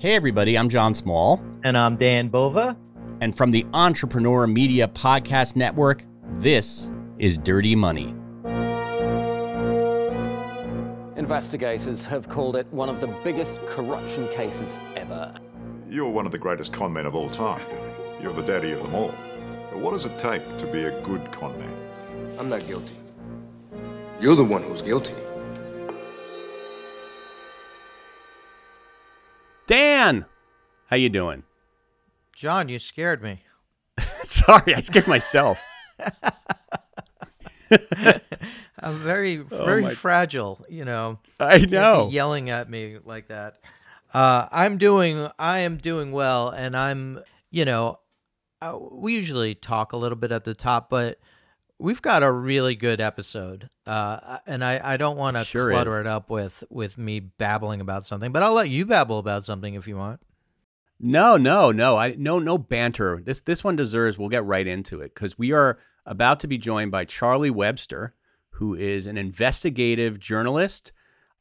[0.00, 1.44] Hey, everybody, I'm John Small.
[1.62, 2.74] And I'm Dan Bova.
[3.20, 6.06] And from the Entrepreneur Media Podcast Network,
[6.38, 8.14] this is Dirty Money.
[11.16, 15.34] Investigators have called it one of the biggest corruption cases ever.
[15.90, 17.60] You're one of the greatest con men of all time.
[18.22, 19.10] You're the daddy of them all.
[19.74, 21.76] What does it take to be a good con man?
[22.38, 22.96] I'm not guilty.
[24.18, 25.12] You're the one who's guilty.
[29.70, 30.26] Dan,
[30.88, 31.44] how you doing?
[32.34, 33.44] John, you scared me.
[34.24, 35.62] Sorry, I scared myself.
[38.80, 40.66] I'm very, very oh fragile.
[40.68, 41.20] You know.
[41.38, 42.08] I know.
[42.10, 43.60] yelling at me like that.
[44.12, 45.28] Uh, I'm doing.
[45.38, 47.20] I am doing well, and I'm.
[47.52, 48.00] You know,
[48.60, 51.20] uh, we usually talk a little bit at the top, but
[51.80, 55.94] we've got a really good episode, uh, and I, I don't want to sure clutter
[55.94, 56.00] is.
[56.00, 59.74] it up with with me babbling about something, but I'll let you babble about something
[59.74, 60.20] if you want.
[61.00, 61.96] No, no, no.
[61.96, 63.20] I no no banter.
[63.24, 64.18] This this one deserves.
[64.18, 68.14] We'll get right into it because we are about to be joined by Charlie Webster,
[68.50, 70.92] who is an investigative journalist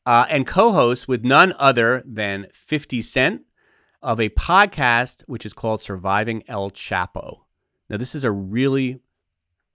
[0.06, 3.44] uh, and co-host with none other than Fifty Cent
[4.02, 7.40] of a podcast which is called Surviving El Chapo.
[7.90, 9.02] Now, this is a really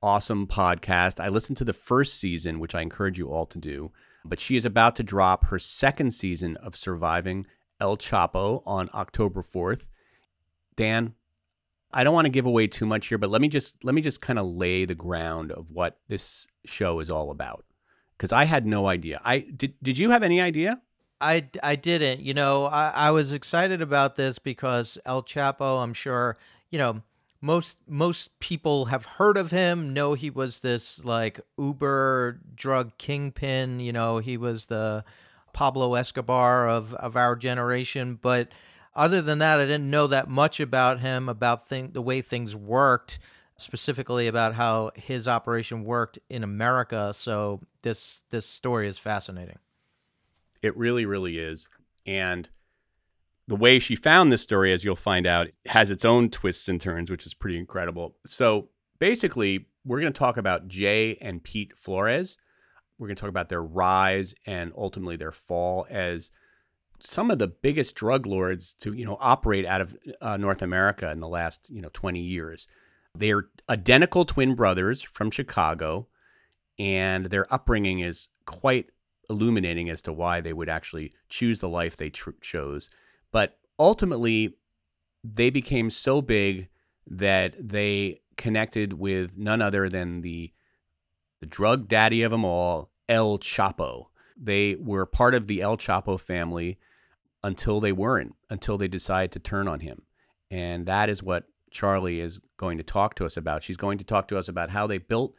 [0.05, 1.19] awesome podcast.
[1.19, 3.91] I listened to the first season, which I encourage you all to do,
[4.23, 7.47] but she is about to drop her second season of Surviving
[7.81, 9.87] El Chapo on October 4th.
[10.77, 11.15] Dan,
[11.91, 14.03] I don't want to give away too much here, but let me just let me
[14.03, 17.65] just kind of lay the ground of what this show is all about
[18.19, 19.23] because I had no idea.
[19.25, 19.73] I did.
[19.83, 20.83] Did you have any idea?
[21.19, 22.21] I, I didn't.
[22.21, 26.37] You know, I, I was excited about this because El Chapo, I'm sure,
[26.71, 27.01] you know,
[27.45, 33.81] most most people have heard of him, know he was this like uber drug kingpin,
[33.81, 35.05] you know, he was the
[35.53, 38.19] Pablo Escobar of, of our generation.
[38.21, 38.49] But
[38.95, 42.57] other than that, I didn't know that much about him, about thing, the way things
[42.57, 43.19] worked,
[43.59, 47.13] specifically about how his operation worked in America.
[47.15, 49.59] So this this story is fascinating.
[50.63, 51.69] It really, really is.
[52.07, 52.49] And
[53.47, 56.81] the way she found this story, as you'll find out, has its own twists and
[56.81, 58.17] turns, which is pretty incredible.
[58.27, 58.69] So
[58.99, 62.37] basically, we're going to talk about Jay and Pete Flores.
[62.99, 66.31] We're going to talk about their rise and ultimately their fall as
[67.01, 71.11] some of the biggest drug lords to you know operate out of uh, North America
[71.11, 72.67] in the last you know 20 years.
[73.17, 76.09] They are identical twin brothers from Chicago,
[76.79, 78.87] and their upbringing is quite
[79.31, 82.91] illuminating as to why they would actually choose the life they tr- chose.
[83.35, 84.55] But ultimately,
[85.25, 86.69] they became so big
[87.05, 90.53] that they connected with none other than the
[91.41, 94.07] the drug daddy of them all, El Chapo.
[94.41, 96.79] They were part of the El Chapo family
[97.43, 100.03] until they weren't, until they decided to turn on him.
[100.49, 103.65] And that is what Charlie is going to talk to us about.
[103.65, 105.35] She's going to talk to us about how they built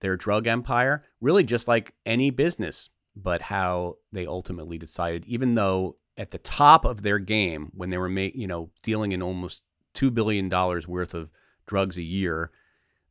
[0.00, 5.96] their drug empire, really just like any business but how they ultimately decided, even though
[6.20, 9.64] at the top of their game, when they were ma- you know dealing in almost
[9.94, 11.30] two billion dollars worth of
[11.66, 12.50] drugs a year,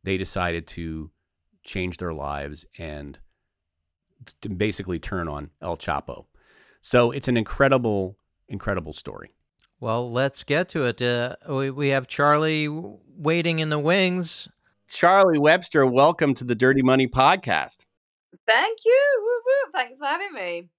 [0.04, 1.10] they decided to
[1.64, 3.18] change their lives and
[4.42, 6.26] to basically turn on El Chapo.
[6.82, 8.16] So it's an incredible,
[8.48, 9.34] incredible story.
[9.80, 11.02] Well, let's get to it.
[11.02, 14.48] Uh, we, we have Charlie waiting in the wings.
[14.88, 17.86] Charlie Webster, welcome to the Dirty Money Podcast.
[18.46, 19.20] Thank you.
[19.20, 19.72] Woo, woo.
[19.74, 20.70] Thanks for having me.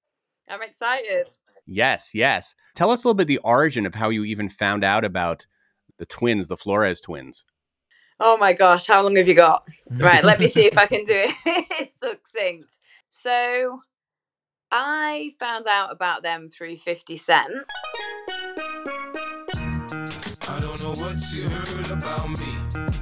[0.49, 1.29] I'm excited.
[1.67, 2.55] Yes, yes.
[2.75, 5.47] Tell us a little bit the origin of how you even found out about
[5.99, 7.45] the twins, the Flores twins.
[8.19, 9.67] Oh my gosh, how long have you got?
[9.91, 12.73] Right, let me see if I can do it succinct.
[13.09, 13.81] So,
[14.71, 17.53] I found out about them through 50 Cent.
[20.49, 23.00] I don't know what you heard about me.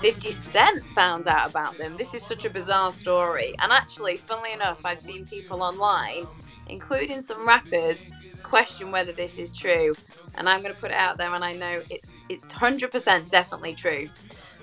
[0.00, 1.96] 50 Cent found out about them.
[1.98, 3.54] This is such a bizarre story.
[3.60, 6.26] And actually, funnily enough, I've seen people online,
[6.68, 8.06] including some rappers,
[8.42, 9.94] question whether this is true.
[10.36, 13.74] And I'm going to put it out there, and I know it's it's 100% definitely
[13.74, 14.08] true.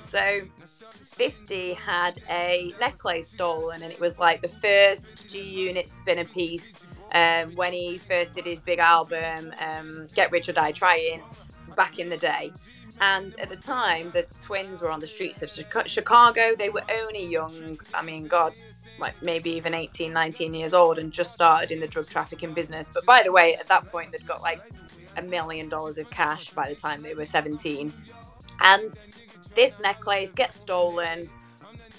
[0.04, 0.42] So,
[1.04, 6.85] 50 had a necklace stolen, and it was like the first G Unit spinner piece
[7.14, 11.22] um, when he first did his big album, um, Get Rich or Die Trying,
[11.76, 12.52] back in the day.
[13.02, 15.52] And at the time, the twins were on the streets of
[15.86, 16.56] Chicago.
[16.58, 18.54] They were only young, I mean, God,
[19.00, 22.90] like maybe even 18, 19 years old and just started in the drug trafficking business.
[22.94, 24.62] But by the way, at that point, they'd got like
[25.18, 27.94] a million dollars of cash by the time they were 17.
[28.62, 28.94] And
[29.56, 31.30] this necklace gets stolen.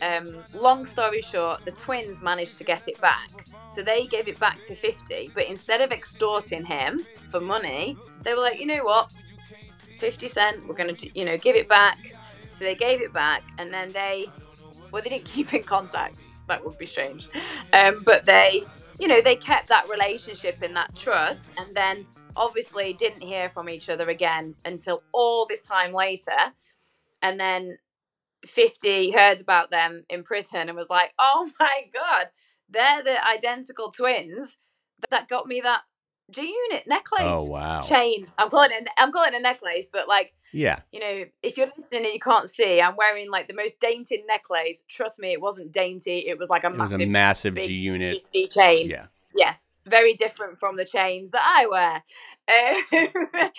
[0.00, 3.46] Um, long story short, the twins managed to get it back.
[3.76, 8.32] So they gave it back to 50, but instead of extorting him for money, they
[8.32, 9.12] were like, you know what?
[9.98, 11.98] 50 cent, we're going to, you know, give it back.
[12.54, 14.28] So they gave it back and then they,
[14.90, 16.20] well, they didn't keep in contact.
[16.48, 17.28] That would be strange.
[17.74, 18.62] Um, but they,
[18.98, 23.68] you know, they kept that relationship and that trust and then obviously didn't hear from
[23.68, 26.54] each other again until all this time later.
[27.20, 27.76] And then
[28.46, 32.28] 50 heard about them in prison and was like, oh my God,
[32.70, 34.58] they're the identical twins
[35.10, 35.82] that got me that
[36.30, 37.22] G Unit necklace.
[37.22, 37.82] Oh wow.
[37.82, 38.26] Chain.
[38.38, 38.88] I'm calling it.
[38.98, 40.80] I'm calling it a necklace, but like Yeah.
[40.90, 44.24] you know, if you're listening and you can't see, I'm wearing like the most dainty
[44.26, 44.82] necklace.
[44.88, 46.26] Trust me, it wasn't dainty.
[46.26, 48.22] It was like a It was massive, a massive G unit.
[48.50, 48.90] chain.
[48.90, 49.06] Yeah.
[49.34, 52.02] Yes, very different from the chains that I wear.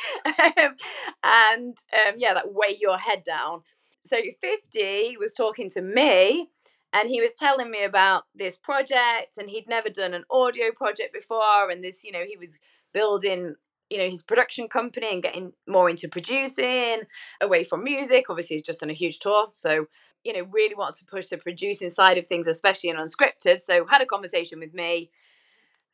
[0.56, 0.76] Um,
[1.24, 3.62] and um, yeah, that weigh your head down.
[4.04, 6.50] So 50 was talking to me
[6.94, 11.14] and he was telling me about this project and he'd never done an audio project
[11.14, 12.58] before and this, you know, he was
[12.94, 13.56] building
[13.90, 17.04] you know his production company and getting more into producing
[17.42, 18.26] away from music.
[18.30, 19.86] Obviously he's just on a huge tour so
[20.24, 23.86] you know really wanted to push the producing side of things especially in unscripted so
[23.86, 25.10] had a conversation with me.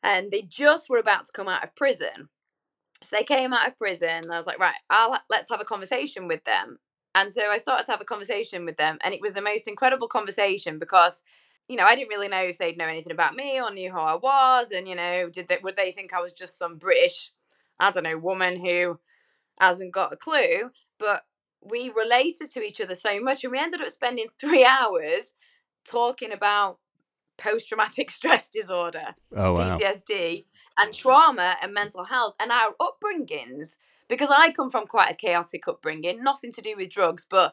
[0.02, 2.28] And they just were about to come out of prison.
[3.02, 6.26] So they came out of prison i was like right I'll, let's have a conversation
[6.26, 6.78] with them
[7.14, 9.68] and so i started to have a conversation with them and it was the most
[9.68, 11.22] incredible conversation because
[11.68, 13.98] you know i didn't really know if they'd know anything about me or knew who
[13.98, 17.30] i was and you know did they would they think i was just some british
[17.80, 18.98] i don't know woman who
[19.60, 21.22] hasn't got a clue but
[21.62, 25.32] we related to each other so much and we ended up spending three hours
[25.86, 26.78] talking about
[27.38, 29.76] post-traumatic stress disorder Oh wow.
[29.76, 30.44] PTSD
[30.76, 33.76] and trauma and mental health and our upbringings
[34.08, 37.52] because I come from quite a chaotic upbringing, nothing to do with drugs, but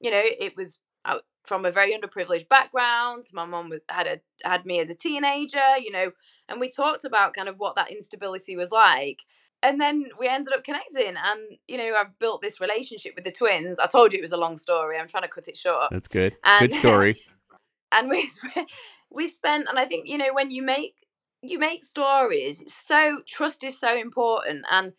[0.00, 3.24] you know, it was uh, from a very underprivileged background.
[3.32, 6.10] My mom had a had me as a teenager, you know,
[6.48, 9.20] and we talked about kind of what that instability was like.
[9.64, 13.30] And then we ended up connecting, and you know, I've built this relationship with the
[13.30, 13.78] twins.
[13.78, 14.98] I told you it was a long story.
[14.98, 16.36] I'm trying to cut it short That's good.
[16.44, 17.22] And- Good story.
[17.92, 18.28] and we
[19.10, 20.94] we spent and i think you know when you make
[21.42, 24.92] you make stories it's so trust is so important and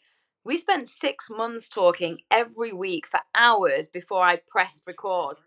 [0.43, 5.37] we spent six months talking every week for hours before i pressed record.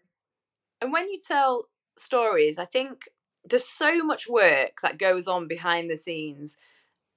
[0.81, 3.09] and when you tell stories i think
[3.49, 6.59] there's so much work that goes on behind the scenes.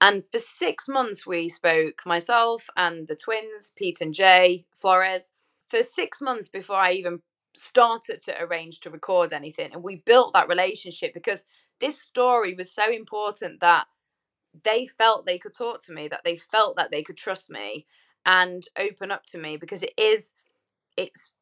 [0.01, 5.33] And for six months we spoke myself and the twins pete and jay flores.
[5.69, 7.19] For six months before i even
[7.55, 11.45] started to arrange to record anything and we built that relationship because
[11.81, 13.87] this story was so important that
[14.63, 17.85] they felt they could talk to me that they felt that they could trust me
[18.25, 20.33] and open up to me because it is
[20.97, 21.35] it's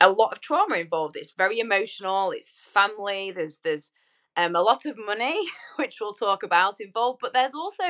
[0.00, 3.92] a lot of trauma involved it's very emotional it's family there's there's
[4.36, 5.38] um, a lot of money
[5.76, 7.84] which we'll talk about involved but there's also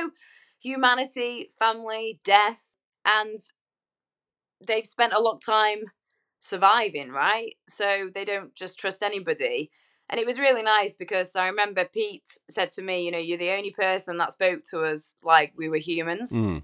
[0.61, 2.69] humanity family death
[3.05, 3.39] and
[4.65, 5.79] they've spent a lot of time
[6.41, 7.55] surviving, right?
[7.69, 9.71] So they don't just trust anybody.
[10.11, 13.37] And it was really nice because I remember Pete said to me, you know, you're
[13.37, 16.63] the only person that spoke to us like we were humans Mm.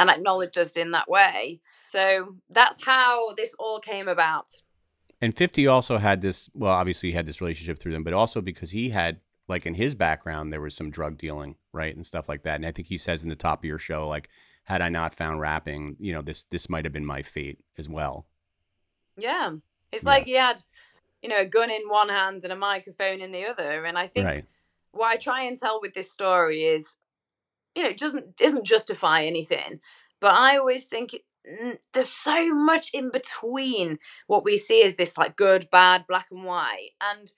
[0.00, 1.60] and acknowledged us in that way.
[1.88, 4.46] So that's how this all came about.
[5.20, 8.40] And 50 also had this, well, obviously he had this relationship through them, but also
[8.40, 11.94] because he had, like in his background, there was some drug dealing, right?
[11.94, 12.56] And stuff like that.
[12.56, 14.28] And I think he says in the top of your show, like,
[14.64, 17.88] had I not found rapping, you know, this this might have been my fate as
[17.88, 18.26] well.
[19.16, 19.52] Yeah.
[19.90, 20.10] It's Yeah.
[20.10, 20.60] like he had,
[21.22, 23.84] you know, a gun in one hand and a microphone in the other.
[23.84, 24.44] And I think Right.
[24.92, 26.96] what I try and tell with this story is,
[27.74, 29.80] you know, it doesn't doesn't justify anything,
[30.20, 31.22] but I always think it,
[31.92, 36.44] there's so much in between what we see as this like good, bad, black and
[36.44, 37.32] white, and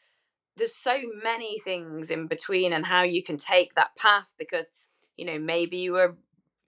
[0.57, 4.73] there's so many things in between and how you can take that path because
[5.17, 6.17] you know maybe you were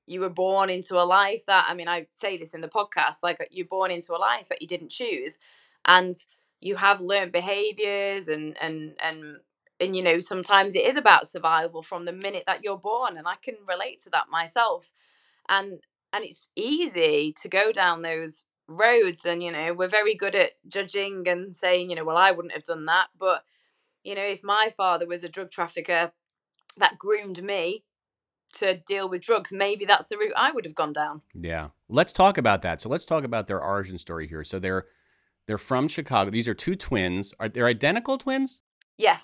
[0.06, 3.16] you were born into a life that I mean I say this in the podcast
[3.22, 5.38] like uh, you're born into a life that you didn't choose
[5.84, 6.16] and
[6.62, 9.36] you have learned behaviors and and and
[9.80, 13.26] and you know sometimes it is about survival from the minute that you're born and
[13.26, 14.90] I can relate to that myself
[15.48, 15.80] and
[16.12, 20.52] and it's easy to go down those roads and you know we're very good at
[20.68, 23.42] judging and saying you know well I wouldn't have done that but
[24.04, 26.12] you know if my father was a drug trafficker
[26.78, 27.84] that groomed me
[28.54, 31.68] to deal with drugs maybe that's the route I would have gone down Yeah.
[31.88, 32.80] Let's talk about that.
[32.80, 34.44] So let's talk about their origin story here.
[34.44, 34.86] So they're
[35.46, 36.30] they're from Chicago.
[36.30, 37.34] These are two twins.
[37.40, 38.60] Are they're identical twins?
[38.98, 39.18] yeah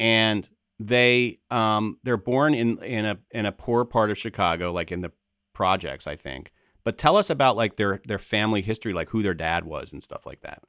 [0.00, 0.48] and
[0.78, 5.00] they um they're born in in a in a poor part of Chicago, like in
[5.00, 5.12] the
[5.52, 6.52] projects, I think.
[6.84, 10.02] But tell us about like their their family history, like who their dad was and
[10.02, 10.62] stuff like that.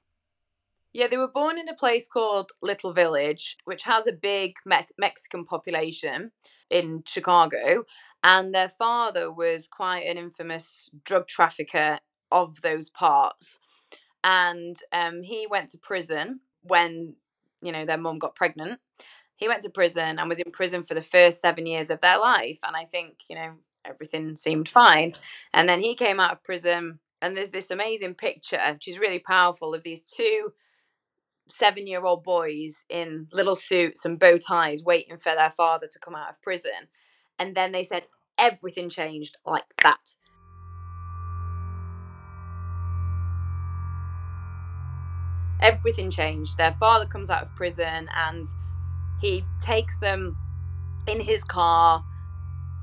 [0.94, 4.88] Yeah, they were born in a place called Little Village, which has a big Me-
[4.98, 6.32] Mexican population
[6.70, 7.84] in Chicago.
[8.24, 12.00] And their father was quite an infamous drug trafficker
[12.32, 13.60] of those parts.
[14.25, 17.13] And um, he went to prison when,
[17.62, 18.79] you know, their mum got pregnant.
[19.36, 22.17] He went to prison and was in prison for the first seven years of their
[22.17, 22.58] life.
[22.65, 23.51] And I think, you know,
[23.86, 25.13] everything seemed fine.
[25.53, 29.20] And then he came out of prison, and there's this amazing picture, which is really
[29.20, 30.53] powerful, of these two
[31.48, 36.00] seven year old boys in little suits and bow ties waiting for their father to
[36.00, 36.89] come out of prison.
[37.38, 38.05] And then they said
[38.39, 40.15] everything changed like that.
[45.65, 46.57] Everything changed.
[46.57, 48.45] Their father comes out of prison and
[49.22, 50.38] he takes them
[51.07, 52.03] in his car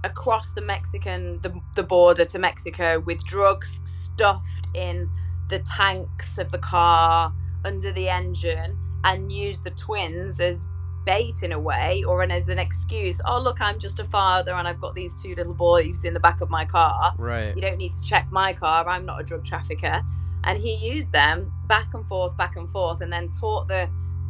[0.04, 5.08] across the Mexican the, the border to Mexico with drugs stuffed in
[5.48, 7.32] the tanks of the car
[7.64, 10.66] under the engine and use the twins as
[11.04, 14.68] bait in a way or as an excuse oh look i'm just a father and
[14.68, 17.52] i've got these two little boys in the back of my car Right.
[17.56, 20.00] you don't need to check my car i'm not a drug trafficker
[20.44, 23.88] and he used them back and forth back and forth and then taught the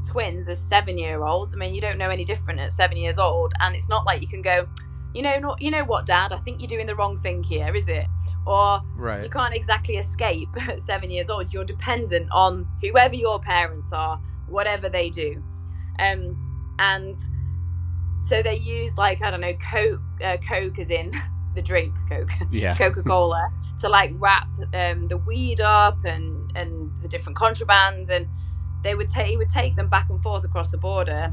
[0.09, 3.19] twins as seven year olds i mean you don't know any different at seven years
[3.19, 3.53] old.
[3.61, 4.67] And it's not like you can go
[5.15, 6.33] you know not you know what dad?
[6.33, 8.07] I think you're doing the wrong thing here is it?
[8.47, 8.81] Or
[9.23, 11.53] you can't exactly escape at seven years old.
[11.53, 15.41] You're dependent on whoever your parents are, whatever they do.
[16.01, 17.17] Um, and
[18.25, 21.13] so they use like I don't know, Coke, uh, Coke as in
[21.55, 22.77] the drink Coke, Yeah.
[22.77, 23.49] Coca Cola,
[23.83, 28.27] to like wrap um, the weed up and and the different contrabands, and
[28.83, 31.33] they would take he would take them back and forth across the border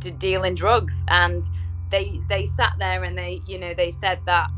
[0.00, 1.42] to deal in drugs, and
[1.90, 4.50] they they sat there and they you know they said that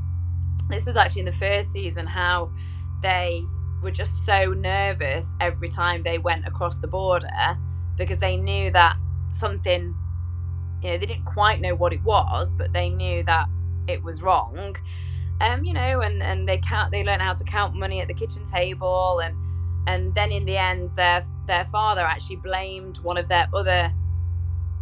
[0.71, 2.51] this was actually in the first season how
[3.03, 3.43] they
[3.83, 7.59] were just so nervous every time they went across the border
[7.99, 8.97] because they knew that
[9.39, 9.95] something
[10.83, 13.47] you know they didn't quite know what it was but they knew that
[13.89, 14.75] it was wrong
[15.41, 18.15] um you know and and they count they learned how to count money at the
[18.15, 19.35] kitchen table and
[19.87, 23.93] and then in the end their their father actually blamed one of their other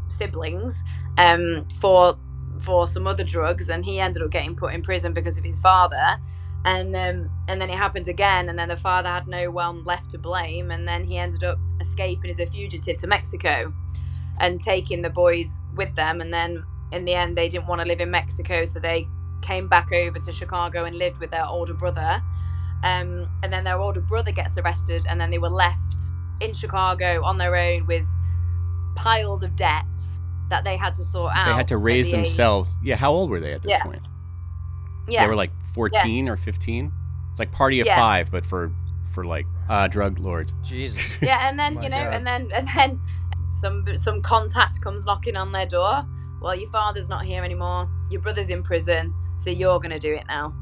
[0.08, 0.82] siblings
[1.18, 2.16] um for
[2.62, 5.60] for some other drugs and he ended up getting put in prison because of his
[5.60, 6.18] father.
[6.64, 10.12] And um, and then it happened again and then the father had no one left
[10.12, 13.72] to blame and then he ended up escaping as a fugitive to Mexico
[14.38, 17.84] and taking the boys with them and then in the end they didn't want to
[17.84, 19.08] live in Mexico so they
[19.42, 22.22] came back over to Chicago and lived with their older brother
[22.84, 25.78] um, and then their older brother gets arrested and then they were left
[26.40, 28.04] in Chicago on their own with
[28.96, 30.18] piles of debts
[30.50, 32.70] that they had to sort out They had to raise the age- themselves.
[32.82, 32.96] Yeah.
[32.96, 33.82] How old were they at this Yeah.
[33.82, 34.06] point?
[35.08, 36.92] yeah They were like 14 or 15.
[37.30, 37.96] It's like party of Yeah.
[37.96, 38.72] five, but for
[39.14, 40.52] for like uh, drug lords.
[40.62, 41.00] Jesus.
[41.22, 42.14] yeah and then you know God.
[42.14, 43.00] and then and then
[43.60, 46.04] some some contact comes knocking on their door
[46.40, 50.24] well your father's not here anymore your brother's in prison so you're gonna do it
[50.28, 50.52] now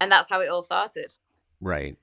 [0.00, 1.14] and that's how it all started
[1.62, 1.96] Right.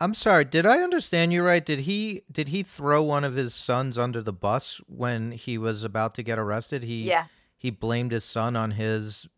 [0.00, 0.44] I'm sorry.
[0.44, 1.64] Did I understand you right?
[1.64, 5.84] Did he did he throw one of his sons under the bus when he was
[5.84, 6.82] about to get arrested?
[6.82, 7.26] He yeah
[7.56, 9.28] he blamed his son on his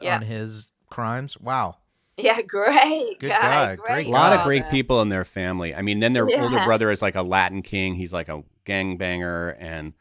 [0.00, 0.16] Yeah.
[0.16, 1.38] on his crimes.
[1.38, 1.76] Wow.
[2.18, 4.44] yeah great Good guy, guy, great great A lot of God.
[4.44, 5.74] great people in their family.
[5.74, 7.94] I mean, then their older brother is like a Latin king.
[7.94, 9.94] He's like a gangbanger, and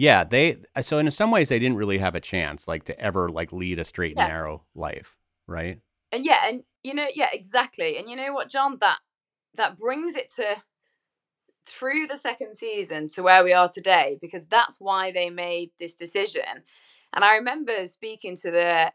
[0.00, 0.58] yeah, they.
[0.74, 3.52] Uh, so in some ways, they didn't really have a chance, like to ever like
[3.52, 5.16] lead a straight and narrow life,
[5.46, 5.80] right?
[6.12, 8.98] and yeah and you know yeah exactly and you know what john that
[9.54, 10.56] that brings it to
[11.66, 15.94] through the second season to where we are today because that's why they made this
[15.94, 16.42] decision
[17.12, 18.90] and i remember speaking to the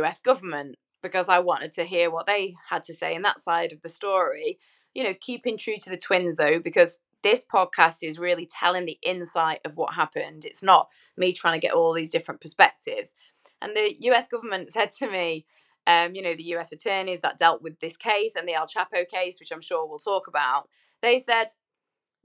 [0.00, 3.72] us government because i wanted to hear what they had to say in that side
[3.72, 4.58] of the story
[4.94, 8.98] you know keeping true to the twins though because this podcast is really telling the
[9.02, 13.14] insight of what happened it's not me trying to get all these different perspectives
[13.62, 15.44] and the us government said to me
[15.86, 19.08] um, you know, the US attorneys that dealt with this case and the El Chapo
[19.08, 20.68] case, which I'm sure we'll talk about,
[21.02, 21.46] they said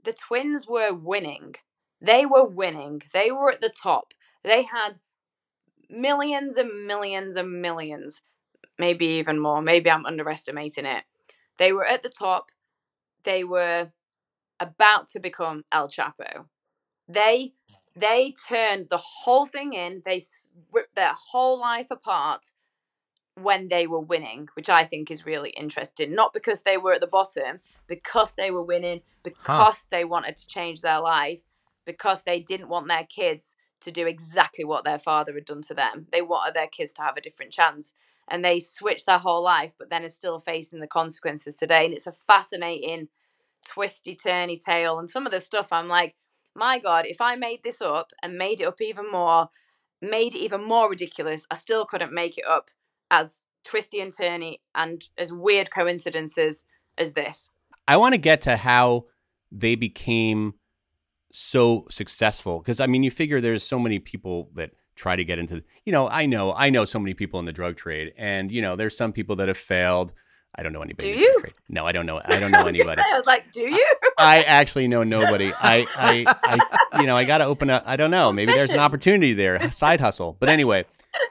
[0.04, 1.54] the twins were winning.
[2.00, 3.02] They were winning.
[3.12, 4.12] They were at the top.
[4.44, 4.98] They had
[5.88, 8.22] millions and millions and millions,
[8.78, 9.62] maybe even more.
[9.62, 11.04] Maybe I'm underestimating it.
[11.58, 12.50] They were at the top.
[13.24, 13.90] They were
[14.60, 16.46] about to become El Chapo.
[17.08, 17.54] They
[17.96, 20.02] they turned the whole thing in.
[20.04, 20.22] They
[20.72, 22.46] ripped their whole life apart
[23.36, 26.14] when they were winning, which I think is really interesting.
[26.14, 30.48] Not because they were at the bottom, because they were winning, because they wanted to
[30.48, 31.40] change their life,
[31.86, 35.74] because they didn't want their kids to do exactly what their father had done to
[35.74, 36.06] them.
[36.12, 37.94] They wanted their kids to have a different chance.
[38.28, 41.84] and they switched their whole life, but then are still facing the consequences today.
[41.84, 43.08] And it's a fascinating,
[43.66, 44.98] twisty, turny tale.
[44.98, 46.14] And some of the stuff I'm like,
[46.54, 49.48] my God, if I made this up and made it up even more,
[50.00, 52.70] made it even more ridiculous, I still couldn't make it up
[53.10, 56.64] as twisty and turny and as weird coincidences
[56.96, 57.50] as this.
[57.88, 59.06] I want to get to how
[59.52, 60.54] they became
[61.32, 65.38] so successful because I mean, you figure there's so many people that try to get
[65.38, 68.50] into you know i know i know so many people in the drug trade and
[68.50, 70.14] you know there's some people that have failed
[70.56, 71.54] i don't know anybody Do in the drug you?
[71.68, 73.02] no i don't know i don't know I anybody.
[73.02, 73.86] say, I was like, do you?
[74.18, 75.52] i actually know nobody.
[75.52, 76.58] I i,
[76.92, 79.56] I you know i gotta open up i don't know maybe there's an opportunity there
[79.56, 80.36] a side hustle.
[80.38, 80.84] But anyway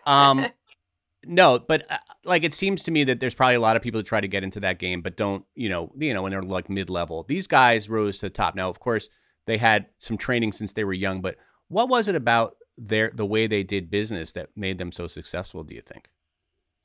[0.05, 0.45] um
[1.25, 3.99] no but uh, like it seems to me that there's probably a lot of people
[3.99, 6.41] that try to get into that game but don't you know you know when they're
[6.41, 7.23] like mid-level.
[7.23, 8.55] These guys rose to the top.
[8.55, 9.09] Now of course
[9.47, 11.35] they had some training since they were young but
[11.67, 15.63] what was it about their the way they did business that made them so successful
[15.63, 16.09] do you think?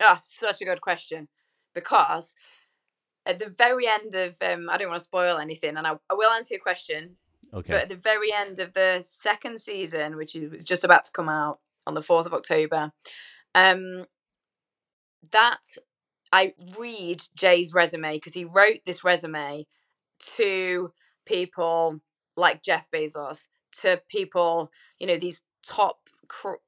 [0.00, 1.28] Oh, such a good question.
[1.74, 2.34] Because
[3.26, 6.14] at the very end of, um, I don't want to spoil anything, and I, I
[6.14, 7.16] will answer your question.
[7.54, 11.12] okay But at the very end of the second season, which is just about to
[11.12, 12.92] come out on the fourth of October,
[13.54, 14.06] um,
[15.32, 15.76] that
[16.32, 19.66] I read Jay's resume because he wrote this resume
[20.36, 20.92] to
[21.26, 22.00] people
[22.36, 23.48] like Jeff Bezos,
[23.82, 26.62] to people, you know, these top cr-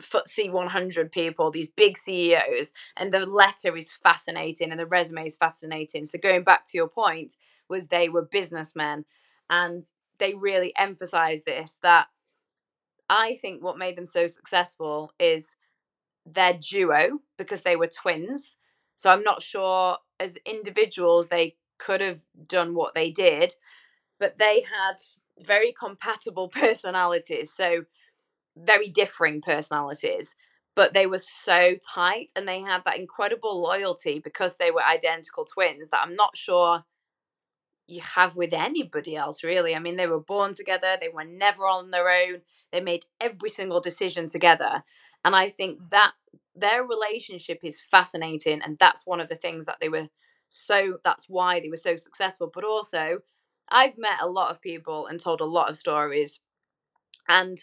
[0.00, 5.36] FTSE 100 people, these big CEOs, and the letter is fascinating and the resume is
[5.36, 6.06] fascinating.
[6.06, 7.34] So going back to your point,
[7.68, 9.04] was they were businessmen,
[9.50, 9.84] and
[10.18, 12.08] they really emphasize this that
[13.08, 15.56] I think what made them so successful is
[16.26, 18.60] their duo because they were twins.
[18.96, 23.54] So I'm not sure as individuals they could have done what they did,
[24.18, 24.96] but they had
[25.44, 27.52] very compatible personalities.
[27.52, 27.84] So
[28.56, 30.36] very differing personalities,
[30.76, 35.44] but they were so tight and they had that incredible loyalty because they were identical
[35.44, 36.84] twins that I'm not sure
[37.86, 39.74] you have with anybody else, really.
[39.74, 42.40] I mean, they were born together, they were never on their own,
[42.72, 44.82] they made every single decision together.
[45.24, 46.12] And I think that
[46.54, 50.08] their relationship is fascinating, and that's one of the things that they were
[50.48, 52.50] so that's why they were so successful.
[52.52, 53.18] But also,
[53.68, 56.40] I've met a lot of people and told a lot of stories,
[57.28, 57.58] and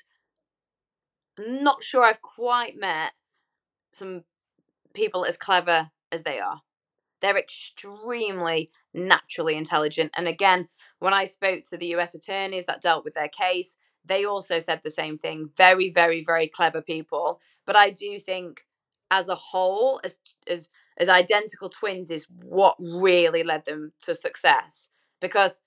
[1.41, 3.13] I'm not sure I've quite met
[3.93, 4.23] some
[4.93, 6.61] people as clever as they are.
[7.21, 10.11] They're extremely naturally intelligent.
[10.15, 10.67] And again,
[10.99, 14.81] when I spoke to the US attorneys that dealt with their case, they also said
[14.83, 15.49] the same thing.
[15.55, 17.39] Very, very, very clever people.
[17.65, 18.65] But I do think
[19.11, 24.89] as a whole, as as as identical twins is what really led them to success.
[25.19, 25.63] Because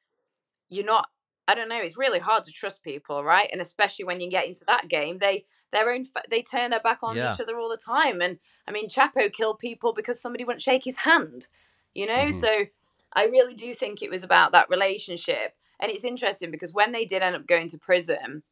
[0.68, 1.08] you're not
[1.46, 3.48] I don't know, it's really hard to trust people, right?
[3.52, 6.80] And especially when you get into that game, they their own fa- they turn their
[6.80, 7.34] back on Yeah.
[7.34, 8.20] each other all the time.
[8.22, 11.46] And I mean, Chapo killed people because somebody wouldn't shake his hand,
[11.94, 12.26] you know.
[12.26, 12.40] Mhm.
[12.40, 12.66] So
[13.12, 15.54] I really do think it was about that relationship.
[15.80, 18.42] And it's interesting because when they did end up going to prison,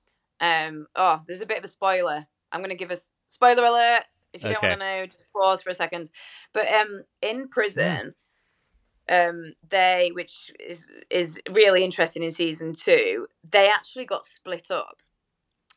[0.40, 2.26] um, oh, there's a bit of a spoiler.
[2.50, 4.04] I'm going to give us spoiler alert.
[4.32, 6.11] If you don't want to know, just pause for a second.
[6.52, 8.14] But um, in prison,
[9.08, 15.02] um, they, which is is really interesting in season two, they actually got split up.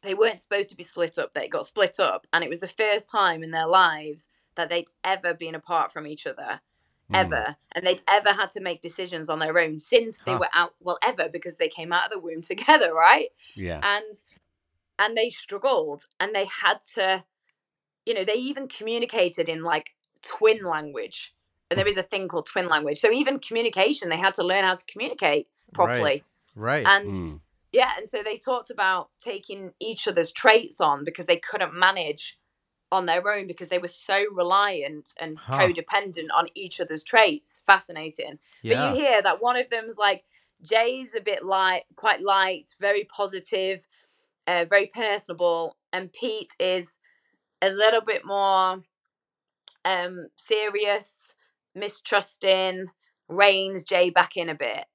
[0.03, 1.33] They weren't supposed to be split up.
[1.33, 4.89] They got split up, and it was the first time in their lives that they'd
[5.03, 6.61] ever been apart from each other,
[7.09, 7.15] Hmm.
[7.15, 10.39] ever, and they'd ever had to make decisions on their own since they Huh.
[10.39, 10.75] were out.
[10.79, 13.29] Well, ever because they came out of the womb together, right?
[13.55, 14.15] yeah and
[14.97, 17.23] and they struggled and they had to
[18.05, 21.33] you know they even communicated in like twin language
[21.69, 24.63] and there is a thing called twin language so even communication they had to learn
[24.63, 26.23] how to communicate properly
[26.55, 26.85] Right.
[26.85, 27.39] and Mm.
[27.75, 32.39] Yeah and so they talked about taking each other's traits on because they couldn't manage
[32.91, 35.59] on their own because they were so reliant and Huh.
[35.59, 38.75] codependent on each other's traits fascinating yeah.
[38.75, 40.23] but you hear that one of them's like
[40.63, 43.85] Jay's a bit light, quite light, very positive,
[44.47, 46.99] uh, very personable, and Pete is
[47.61, 48.81] a little bit more
[49.85, 51.35] um, serious,
[51.75, 52.85] mistrusting,
[53.29, 54.85] reins Jay back in a bit.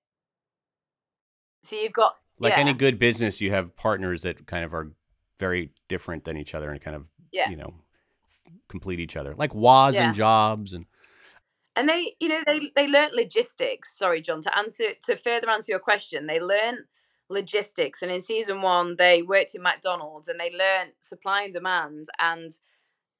[1.65, 4.91] So you've got like yeah, any good business you have partners that kind of are
[5.39, 7.51] very different than each other and kind of Yeah.
[7.51, 7.75] you know
[8.69, 9.35] complete each other.
[9.37, 10.07] Like Woz Yeah.
[10.07, 10.87] and Jobs and
[11.77, 13.97] and they you know they they learnt logistics.
[13.97, 16.81] Sorry john to answer to further answer your question they learnt
[17.29, 18.03] logistics.
[18.03, 22.51] And in season one they worked in mcdonald's and they learnt supply and demand and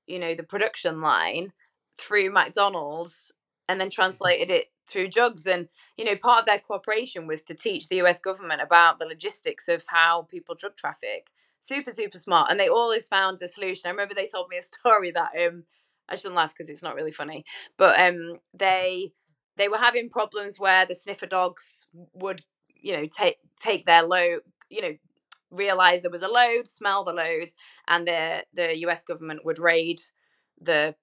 [0.07, 1.53] you know the production line
[1.99, 3.31] through mcdonald's
[3.69, 3.95] and then mm-hmm.
[3.95, 5.47] translated it through drugs.
[5.47, 9.07] and you know part of their cooperation was to teach the us government about the
[9.07, 11.29] logistics of how people drug traffic
[11.63, 14.63] super super smart and they always found a solution i remember they told me a
[14.81, 15.65] story that um
[16.09, 17.45] I shouldn't laugh because it's not really funny.
[17.77, 19.13] But um, they
[19.57, 22.43] they were having problems where the sniffer dogs would,
[22.75, 24.95] you know, take take their load, you know,
[25.51, 27.51] realize there was a load, smell the load,
[27.89, 29.05] and the the U.S.
[29.05, 30.01] government would raid
[30.61, 30.95] the,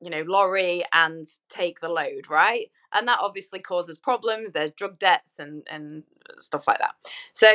[0.00, 2.70] you know, lorry and take the load, right?
[2.94, 4.52] And that obviously causes problems.
[4.52, 6.04] There's drug debts and and
[6.38, 6.94] stuff like that.
[7.32, 7.48] So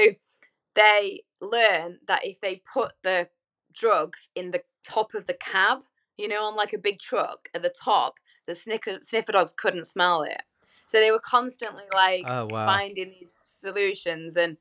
[0.75, 3.27] they learn that if they put the
[3.73, 5.79] drugs in the top of the cab,
[6.17, 8.15] you know, on like a big truck at the top,
[8.47, 10.41] the sniffer, sniffer dogs couldn't smell it.
[10.85, 12.65] So they were constantly like Oh, wow.
[12.67, 14.57] finding these solutions and,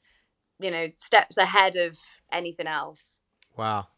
[0.61, 1.99] you know, steps ahead of
[2.33, 3.21] anything else.
[3.57, 3.89] Wow.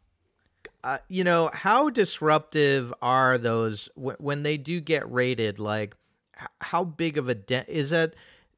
[0.82, 5.58] Uh, you know, how disruptive are those w- when they do get rated?
[5.58, 5.94] Like,
[6.60, 8.14] how big of a dent is that?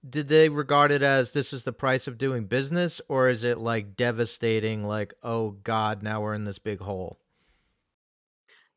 [0.08, 3.58] Did they regard it as this is the price of doing business, or is it
[3.58, 4.84] like devastating?
[4.84, 7.18] Like, oh God, now we're in this big hole.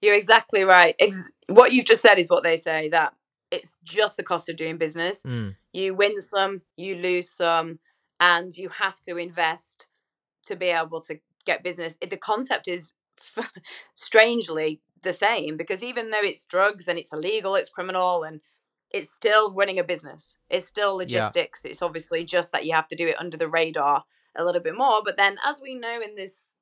[0.01, 0.95] You're exactly right.
[0.99, 3.13] Ex- what you've just said is what they say that
[3.49, 5.23] it's just the cost of doing business.
[5.23, 7.79] Mm, You win some, you lose some,
[8.19, 9.87] and you have to invest
[10.45, 11.97] to be able to get business.
[12.01, 12.91] It, the concept is
[13.95, 18.41] strangely the same because even though it's drugs and it's illegal, it's criminal, and
[18.95, 20.37] it's still running a business.
[20.49, 21.31] It's still Yeah.
[21.31, 21.65] logistics.
[21.65, 24.05] It's obviously just that you have to do it under the radar
[24.37, 25.01] a little bit more.
[25.05, 26.57] But then, as we know in this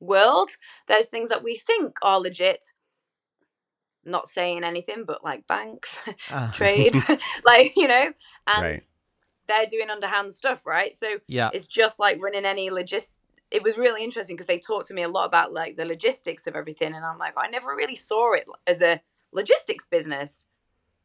[0.00, 0.50] world,
[0.88, 2.64] there's things that we think are legit.
[4.06, 5.98] Not saying anything, but like banks,
[6.30, 6.94] uh, trade,
[7.46, 8.12] like you know,
[8.46, 8.82] and Right.
[9.48, 10.94] they're doing underhand stuff, right?
[10.96, 13.16] So yeah, it's just like running any logistics
[13.50, 16.46] It was really interesting because they talked to me a lot about like the logistics
[16.46, 19.00] of everything, and I'm like, I never really saw it as a
[19.32, 20.48] logistics business,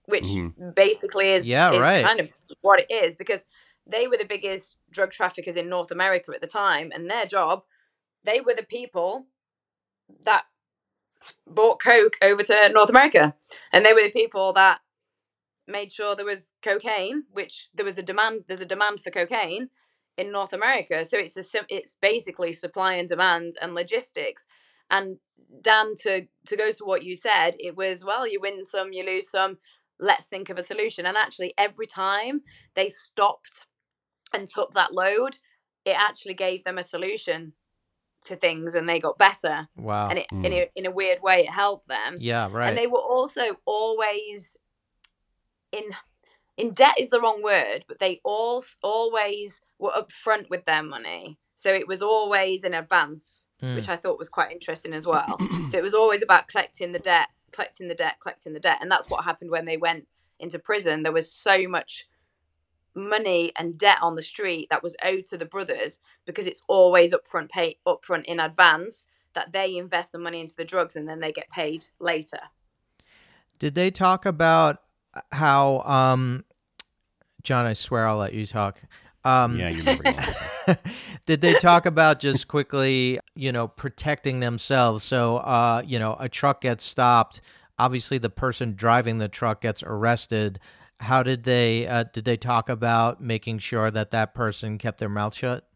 [0.10, 0.76] which Mhm.
[0.76, 2.04] basically is Yeah, is right.
[2.04, 3.48] kind of what it is because
[3.88, 7.64] they were the biggest drug traffickers in North America at the time, and their job,
[8.24, 9.28] they were the people
[10.24, 10.46] that
[11.48, 13.36] brought coke over to North America,
[13.74, 14.82] and they were the people that
[15.68, 18.46] made sure there was cocaine, which there was a demand.
[18.48, 19.70] There's a demand for cocaine
[20.18, 24.48] in North America, so it's a sim- it's basically supply and demand and logistics.
[24.92, 25.20] And
[25.62, 29.06] Dan, to to go to what you said, it was well, you win some, you
[29.06, 29.58] lose some.
[30.00, 31.06] Let's think of a solution.
[31.06, 32.42] And actually, every time
[32.76, 33.68] they stopped
[34.34, 35.38] and took that load,
[35.86, 37.54] it actually gave them a solution
[38.26, 39.68] to things, and they got better.
[39.76, 40.54] wow, And it, in Mm.
[40.54, 42.70] a in a weird way, it helped them yeah, right.
[42.70, 44.58] and they were also always
[45.72, 45.84] in
[46.58, 51.38] in debt is the wrong word but they all always were upfront with their money
[51.56, 53.76] so it was always in advance Mm.
[53.76, 55.38] which i thought was quite interesting as well
[55.70, 58.90] so it was always about collecting the debt collecting the debt collecting the debt and
[58.90, 60.08] that's what happened when they went
[60.40, 62.08] into prison there was so much
[62.96, 67.14] money and debt on the street that was owed to the brothers because it's always
[67.14, 71.20] upfront pay upfront in advance that they invest the money into the drugs and then
[71.20, 72.40] they get paid later
[73.60, 74.82] Did they talk about
[75.32, 76.46] how, um,
[77.44, 77.66] John?
[77.66, 78.82] I swear I'll let you talk.
[79.26, 80.04] Um, yeah, you never.
[81.26, 85.04] Did they talk about just quickly, you know, protecting themselves?
[85.04, 87.42] So, uh, you know, a truck gets stopped.
[87.78, 90.60] Obviously, the person driving the truck gets arrested.
[91.00, 91.88] How did they?
[91.88, 95.68] Uh, did they talk about making sure that that person kept their mouth shut?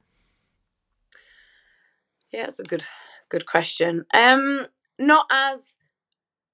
[2.32, 2.84] Yeah, it's a good
[3.30, 4.06] good question.
[4.14, 4.68] Um,
[5.00, 5.76] not as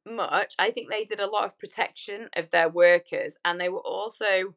[0.06, 0.56] much.
[0.60, 4.56] I think they did a lot of protection of their workers, and they were also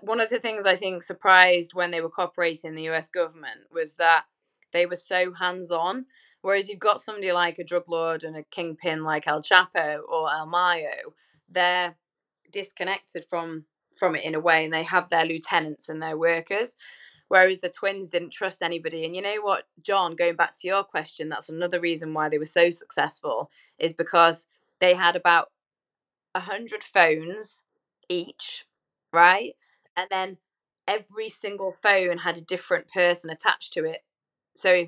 [0.00, 3.10] one of the things I think surprised when they were cooperating the U.S.
[3.10, 4.24] government was that
[4.72, 6.06] they were so hands on.
[6.42, 10.32] Whereas you've got somebody like a drug lord and a kingpin like El Chapo or
[10.32, 11.14] El Mayo,
[11.50, 11.96] they're
[12.52, 13.64] disconnected from
[13.96, 16.68] from it in a way, and they have their lieutenants and their workers
[17.28, 19.04] whereas the twins didn't trust anybody.
[19.04, 22.38] And you know what, John, going back to your question, that's another reason why they
[22.38, 24.48] were so successful is because
[24.80, 25.48] they had about
[26.34, 27.64] a hundred phones
[28.08, 28.66] each,
[29.12, 29.54] right?
[29.96, 30.38] And then
[30.88, 34.00] every single phone had a different person attached to it.
[34.56, 34.86] So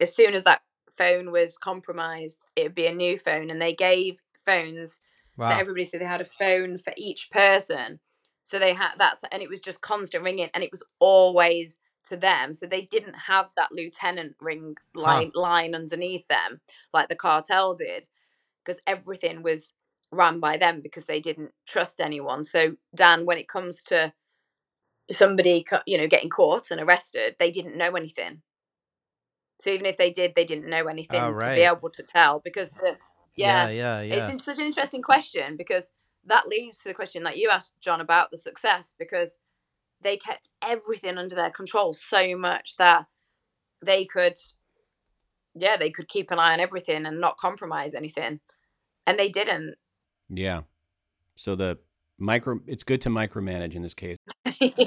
[0.00, 0.62] as soon as that
[0.98, 5.00] phone was compromised, it would be a new phone, and they gave phones
[5.36, 5.48] Wow.
[5.48, 8.00] to everybody so they had a phone for each person
[8.44, 12.16] so they had that, and it was just constant ringing and it was always to
[12.16, 16.60] them so they didn't have that lieutenant ring line line underneath them
[16.92, 18.08] like the cartel did
[18.64, 19.72] because everything was
[20.12, 24.12] run by them because they didn't trust anyone so dan when it comes to
[25.10, 28.42] somebody you know getting caught and arrested they didn't know anything
[29.60, 32.40] so even if they did they didn't know anything Oh, to be able to tell
[32.40, 32.96] because the,
[33.36, 34.28] yeah, yeah, yeah.
[34.28, 35.94] it's such an interesting question because
[36.26, 39.38] that leads to the question that you asked, John, about the success because
[40.02, 43.06] they kept everything under their control so much that
[43.84, 44.36] they could
[45.54, 48.40] yeah, they could keep an eye on everything and not compromise anything.
[49.06, 49.74] And they didn't.
[50.36, 50.62] Yeah.
[51.36, 51.78] So the
[52.18, 54.16] micro, it's good to micromanage in this case.
[54.60, 54.86] yeah.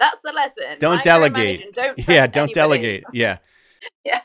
[0.00, 0.78] That's the lesson.
[0.80, 1.74] Don't delegate.
[1.74, 2.52] Don't yeah, don't anybody.
[2.54, 3.04] delegate.
[3.12, 3.38] Yeah.
[4.04, 4.20] Yeah.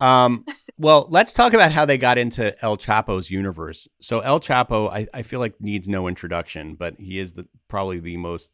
[0.00, 0.44] Um,
[0.78, 3.88] well, let's talk about how they got into El Chapo's universe.
[4.00, 8.00] So El Chapo, I, I feel like needs no introduction, but he is the probably
[8.00, 8.52] the most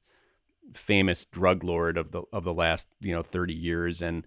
[0.74, 4.26] famous drug lord of the of the last you know thirty years, and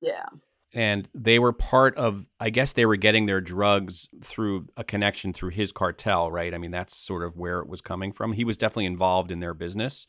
[0.00, 0.26] Yeah.
[0.72, 2.26] And they were part of.
[2.38, 6.54] I guess they were getting their drugs through a connection through his cartel, right?
[6.54, 8.32] I mean, that's sort of where it was coming from.
[8.32, 10.06] He was definitely involved in their business,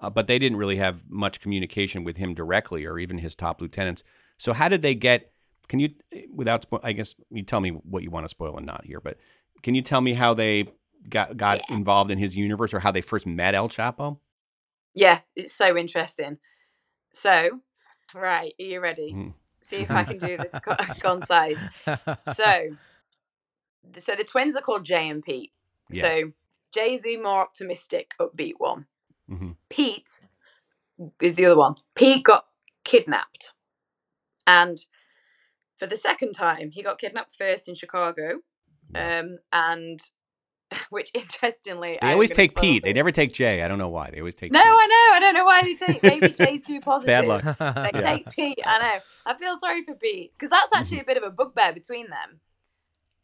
[0.00, 3.60] uh, but they didn't really have much communication with him directly, or even his top
[3.60, 4.02] lieutenants.
[4.38, 5.32] So how did they get?
[5.68, 5.90] Can you,
[6.34, 9.00] without, spo- I guess you tell me what you want to spoil and not here,
[9.00, 9.16] but
[9.62, 10.66] can you tell me how they
[11.08, 11.76] got got Yeah.
[11.76, 14.18] involved in his universe or how they first met El Chapo?
[14.94, 15.20] Yeah.
[15.36, 16.38] It's so interesting.
[17.12, 17.60] So,
[18.14, 18.52] right.
[18.60, 19.12] Are you ready?
[19.14, 19.34] Mhm.
[19.62, 20.52] See if I can do this
[21.00, 21.58] concise.
[22.24, 22.76] So,
[23.98, 25.52] so the twins are called Jay and Pete.
[25.90, 26.02] Yeah.
[26.02, 26.32] So
[26.74, 28.86] Jay's the more optimistic, upbeat one.
[29.30, 29.56] Mhm.
[29.68, 30.10] Pete
[31.20, 31.74] is the other one.
[31.94, 32.46] Pete got
[32.84, 33.52] kidnapped,
[34.46, 34.78] and
[35.78, 38.40] for the second time, he got kidnapped first in Chicago,
[38.94, 40.00] um, and
[40.90, 42.82] which interestingly, They always take Pete.
[42.84, 43.62] They never take Jay.
[43.62, 44.10] I don't know why.
[44.10, 44.66] They always take No, Pete.
[44.68, 45.16] I know.
[45.16, 46.02] I don't know why they take.
[46.02, 47.06] Maybe Jay's too positive.
[47.06, 47.42] Bad luck.
[47.42, 48.00] They Yeah.
[48.00, 48.58] take Pete.
[48.64, 49.00] I know.
[49.26, 50.82] I feel sorry for Pete because that's mm-hmm.
[50.82, 52.40] actually a bit of a bugbear between them.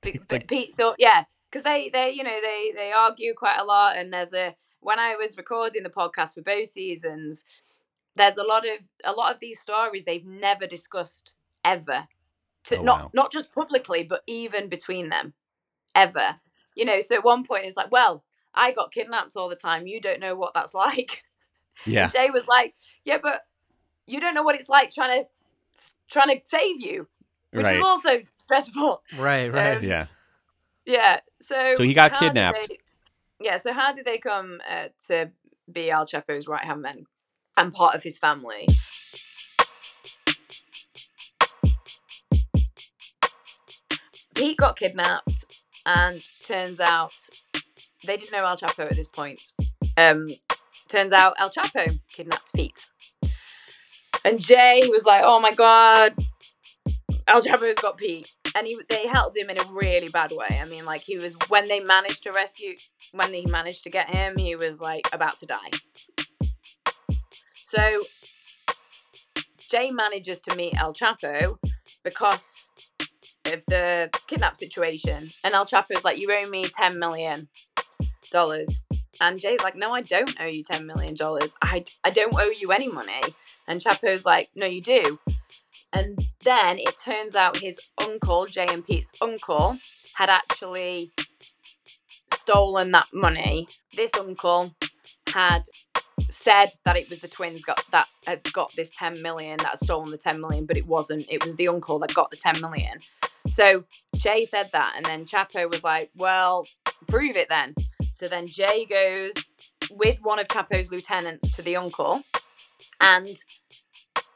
[0.03, 3.65] Be- like- Pete, so yeah, because they they you know they they argue quite a
[3.65, 7.45] lot, and there's a when I was recording the podcast for both seasons,
[8.15, 11.33] there's a lot of a lot of these stories they've never discussed
[11.65, 12.07] ever,
[12.65, 13.11] to Oh, not wow.
[13.13, 15.35] not just publicly, but even between them,
[15.95, 16.37] ever.
[16.79, 18.23] You know, so at one point it's like, well,
[18.55, 19.89] I got kidnapped all the time.
[19.89, 21.25] You don't know what that's like.
[21.85, 22.05] Yeah.
[22.05, 23.43] And Jay was like, "Yeah, but
[24.07, 25.29] you don't know what it's like trying to
[26.09, 27.09] trying to save you,
[27.51, 27.77] which Right.
[27.77, 29.77] is also stressful." right, right.
[29.79, 30.07] Um, Yeah.
[30.87, 31.19] Yeah.
[31.43, 32.69] So So he got kidnapped.
[32.69, 32.79] they-
[33.41, 33.57] yeah.
[33.57, 35.31] So how did they come uh, to
[35.71, 37.07] be El Chapo's right hand man
[37.57, 38.67] and part of his family?
[44.35, 45.45] Pete got kidnapped,
[45.89, 47.13] and turns out
[48.07, 49.41] they didn't know El Chapo at this point.
[49.97, 50.29] Um,
[50.89, 52.87] turns out El Chapo kidnapped Pete,
[54.25, 56.15] and Jay was like, "Oh my god,
[57.27, 60.49] El Chapo's got Pete." and he they held him in a really bad way.
[60.51, 62.75] I mean, like he was when they managed to rescue,
[63.13, 65.71] when they managed to get him, he was like about to die.
[67.63, 68.05] So
[69.71, 71.59] Jay manages to meet El Chapo
[72.03, 72.68] because
[73.53, 77.49] of the kidnap situation, and El Chapo's like, "You owe me ten million
[78.31, 78.85] dollars,"
[79.21, 81.55] and Jay's like, "No, I don't owe you ten million dollars.
[81.63, 83.21] I I don't owe you any money."
[83.67, 85.19] And Chapo's like, "No, you do."
[85.93, 89.79] And then it turns out his uncle, Jay and Pete's uncle,
[90.15, 91.11] had actually
[92.35, 93.69] stolen that money.
[93.97, 94.75] This uncle
[95.29, 95.65] had
[96.31, 99.81] said that it was the twins got that had got this 10 million that had
[99.81, 102.61] stolen the 10 million but it wasn't it was the uncle that got the 10
[102.61, 102.99] million
[103.51, 103.85] so
[104.17, 106.67] jay said that and then chapo was like well
[107.09, 107.75] prove it then
[108.13, 109.33] so then jay goes
[109.91, 112.23] with one of chapo's lieutenants to the uncle
[113.01, 113.41] and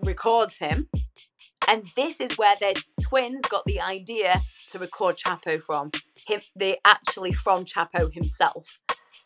[0.01, 0.89] records him
[1.69, 4.35] and this is where their twins got the idea
[4.71, 5.91] to record Chapo from.
[6.27, 8.79] Him, they actually from Chapo himself.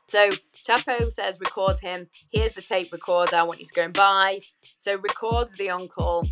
[0.08, 0.30] So
[0.66, 2.08] Chapo says, record him.
[2.32, 3.36] Here's the tape recorder.
[3.36, 4.40] I want you to go and buy.
[4.76, 6.28] So records the uncle.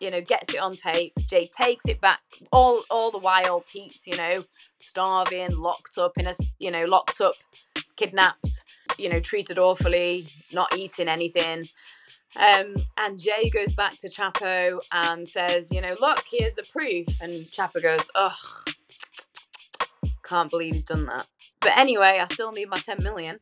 [0.00, 1.14] You know, gets it on tape.
[1.26, 2.20] Jay takes it back.
[2.52, 4.44] All, all the while, Pete's, you know,
[4.78, 7.34] starving, locked up in a, you know, locked up,
[7.96, 8.62] kidnapped.
[8.98, 11.68] You know, treated awfully, not eating anything.
[12.36, 17.06] Um, and Jay goes back to Chapo and says, you know, look, here's the proof.
[17.20, 18.32] And Chapo goes, ugh,
[20.22, 21.26] can't believe he's done that.
[21.60, 23.38] But anyway, I still need my 10 million.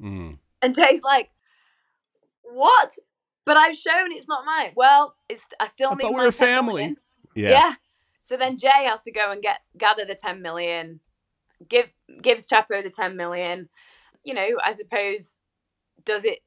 [0.00, 0.38] Mm.
[0.62, 1.30] And Jay's like,
[2.42, 2.94] what?
[3.44, 4.72] But I've shown it's not mine.
[4.74, 6.74] Well, it's I still I need thought we my were 10 family.
[6.74, 6.96] million.
[7.34, 7.50] Yeah.
[7.50, 7.74] Yeah.
[8.22, 11.00] So then Jay has to go and get gather the 10 million,
[11.68, 11.90] give
[12.22, 13.68] gives Chapo the 10 million.
[14.24, 15.36] You know, I suppose
[16.04, 16.38] does it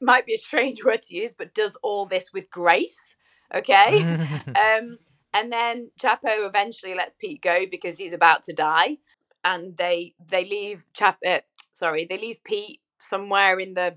[0.00, 3.16] might be a strange word to use, but does all this with grace.
[3.54, 4.02] Okay.
[4.48, 4.98] um
[5.34, 8.98] and then Chapo eventually lets Pete go because he's about to die.
[9.44, 11.38] And they they leave Chap uh,
[11.72, 13.96] sorry, they leave Pete somewhere in the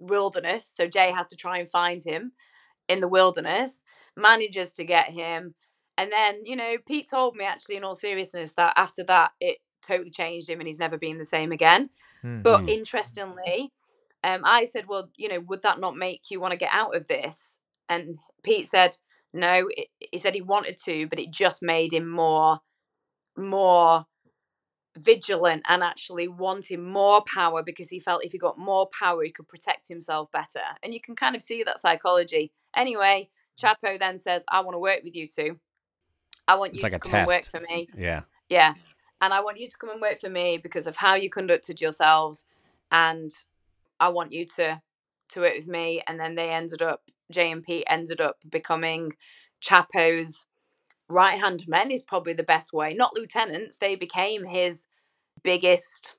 [0.00, 0.70] wilderness.
[0.74, 2.32] So Jay has to try and find him
[2.88, 3.82] in the wilderness,
[4.16, 5.54] manages to get him.
[5.96, 9.58] And then, you know, Pete told me actually, in all seriousness, that after that, it
[9.86, 11.90] totally changed him and he's never been the same again.
[12.22, 12.42] Hmm.
[12.42, 12.68] But Mm.
[12.70, 13.72] interestingly,
[14.24, 16.96] um, I said, well, you know, would that not make you want to get out
[16.96, 17.60] of this?
[17.88, 18.96] And Pete said,
[19.32, 22.60] no, it, he said he wanted to, but it just made him more,
[23.36, 24.06] more
[24.96, 29.30] vigilant and actually wanting more power because he felt if he got more power, he
[29.30, 30.64] could protect himself better.
[30.82, 32.52] And you can kind of see that psychology.
[32.76, 33.28] Anyway,
[33.60, 35.58] Chapo then says, I want to work with you two.
[36.48, 37.88] I want you to come and work for me.
[37.96, 38.22] Yeah.
[38.48, 38.74] Yeah.
[39.20, 41.80] And I want you to come and work for me because of how you conducted
[41.80, 42.46] yourselves.
[42.90, 43.32] And
[44.00, 44.80] I want you to
[45.30, 46.02] to work with me.
[46.08, 49.12] And then they ended up, J and P ended up becoming
[49.62, 50.48] Chapo's
[51.10, 52.94] right hand men is probably the best way.
[52.94, 53.78] Not lieutenants.
[53.78, 54.86] They became his
[55.42, 56.16] biggest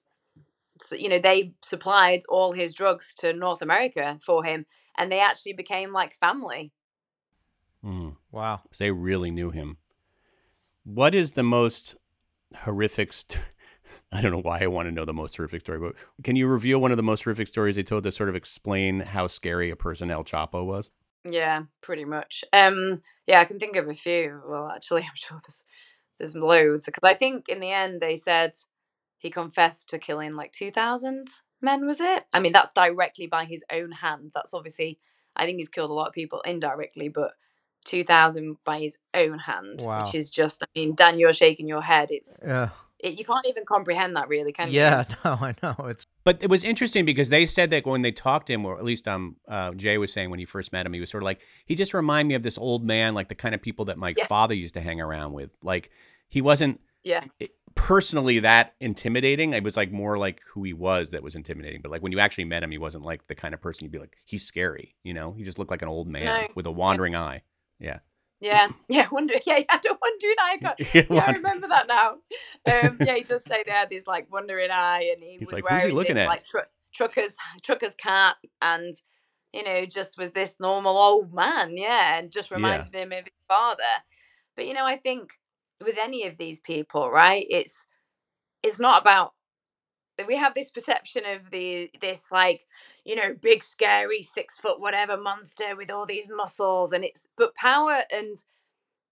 [0.92, 4.66] you know, they supplied all his drugs to North America for him.
[4.98, 6.72] And they actually became like family.
[7.84, 8.16] Mm.
[8.32, 8.62] Wow.
[8.78, 9.78] They really knew him.
[10.84, 11.96] What is the most
[12.56, 13.14] horrific?
[13.14, 13.42] St-
[14.12, 16.48] I don't know why I want to know the most horrific story, but can you
[16.48, 19.70] reveal one of the most horrific stories they told to sort of explain how scary
[19.70, 20.92] a person El Chapo was?
[21.24, 22.44] Yeah, pretty much.
[22.54, 24.42] Um, yeah, I can think of a few.
[24.48, 25.66] Well, actually, I'm sure there's
[26.20, 28.54] there's loads because I think in the end they said
[29.18, 31.28] he confessed to killing like two thousand
[31.62, 31.86] men.
[31.86, 32.26] Was it?
[32.34, 34.32] I mean, that's directly by his own hand.
[34.34, 35.00] That's obviously
[35.36, 37.32] I think he's killed a lot of people indirectly, but
[37.86, 40.04] two thousand by his own hand, Wow.
[40.04, 40.64] which is just.
[40.64, 42.10] I mean, Dan, you're shaking your head.
[42.12, 42.70] It's Yeah.
[43.00, 44.76] it, you can't even comprehend that, really, can you?
[44.76, 45.06] Yeah.
[45.26, 45.76] No, I know.
[45.88, 48.78] It's But it was interesting because they said that when they talked to him, or
[48.78, 51.24] at least um, uh, Jay was saying when he first met him, he was sort
[51.24, 53.86] of like he just reminded me of this old man, like the kind of people
[53.86, 54.28] that my Yeah.
[54.28, 55.50] father used to hang around with.
[55.64, 55.90] Like
[56.30, 57.24] he wasn't Yeah.
[57.76, 59.54] personally that intimidating.
[59.54, 61.82] It was like more like who he was that was intimidating.
[61.82, 63.92] But like when you actually met him, he wasn't like the kind of person you'd
[63.92, 64.96] be like, he's scary.
[65.04, 66.48] You know, he just looked like an old man No.
[66.56, 67.42] with a wandering eye.
[67.80, 68.00] Yeah.
[68.42, 70.54] Yeah, yeah, wonder, yeah, he had a wondering eye.
[70.54, 72.10] I got- Yeah, I remember that now.
[72.70, 75.54] Um, yeah, he does say they had this like wondering eye, and he He's was
[75.54, 76.62] like, "Who's he wearing looking this at?" like tru-
[76.94, 78.94] trucker's trucker's cap, and
[79.54, 82.56] you know, just was this normal old man, yeah, and just Yeah.
[82.58, 83.84] reminded him of his father.
[84.56, 85.32] But you know, I think
[85.84, 87.46] with any of these people, right?
[87.50, 87.88] It's
[88.64, 89.34] it's not about
[90.18, 92.66] that we have this perception of the this like
[93.06, 97.56] you know big scary six foot whatever monster with all these muscles and it's but
[97.56, 98.36] power and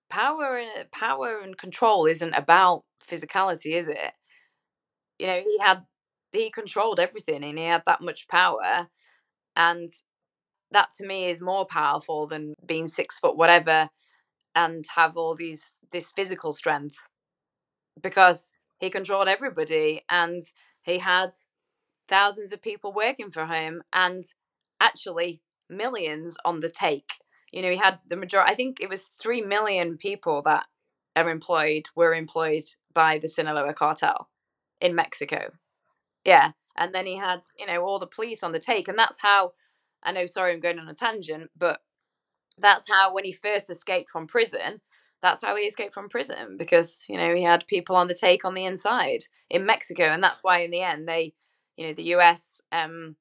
[0.09, 4.13] power and power and control isn't about physicality is it?
[5.19, 5.83] You know he had
[6.31, 8.87] he controlled everything and he had that much power
[9.55, 9.89] and
[10.71, 13.89] that to me is more powerful than being six foot whatever
[14.55, 16.97] and have all these this physical strength
[18.01, 20.43] because he controlled everybody and
[20.83, 21.31] he had
[22.09, 24.23] thousands of people working for him and
[24.81, 27.09] actually millions on the take.
[27.51, 30.65] You know he had the majority i think it was 3 million people that
[31.15, 34.29] are employed were employed by the sinaloa cartel
[34.81, 35.51] in mexico.
[36.25, 39.19] Yeah and then he had you know all the police on the take and that's
[39.21, 39.53] how
[40.03, 41.79] i know sorry i'm going on a tangent but
[42.57, 44.81] that's how when he first escaped from prison
[45.21, 48.45] that's how he escaped from prison because you know he had people on the take
[48.45, 51.33] on the inside in mexico and that's why in the end they
[51.79, 53.15] you know the us um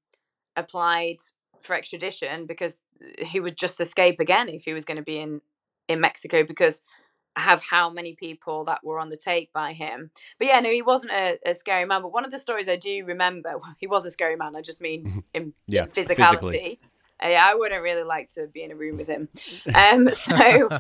[0.57, 1.17] applied
[1.63, 2.81] for extradition because
[3.19, 5.41] he would just escape again if he was going to be in
[5.89, 6.83] in mexico because
[7.37, 10.83] have how many people that were on the take by him but yeah no he
[10.83, 14.05] wasn't a, a scary man but one of the stories i do remember he was
[14.05, 15.87] a scary man i just mean in Yeah.
[15.87, 16.81] physicality physically.
[17.23, 19.29] Uh, yeah, I wouldn't really like to be in a room with him.
[19.75, 20.71] Um, so,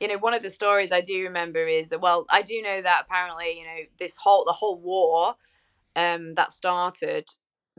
[0.00, 2.00] you know, one of the stories I do remember is that.
[2.00, 5.34] well, I do know that apparently, you know, this whole the whole war
[5.96, 7.26] um, that started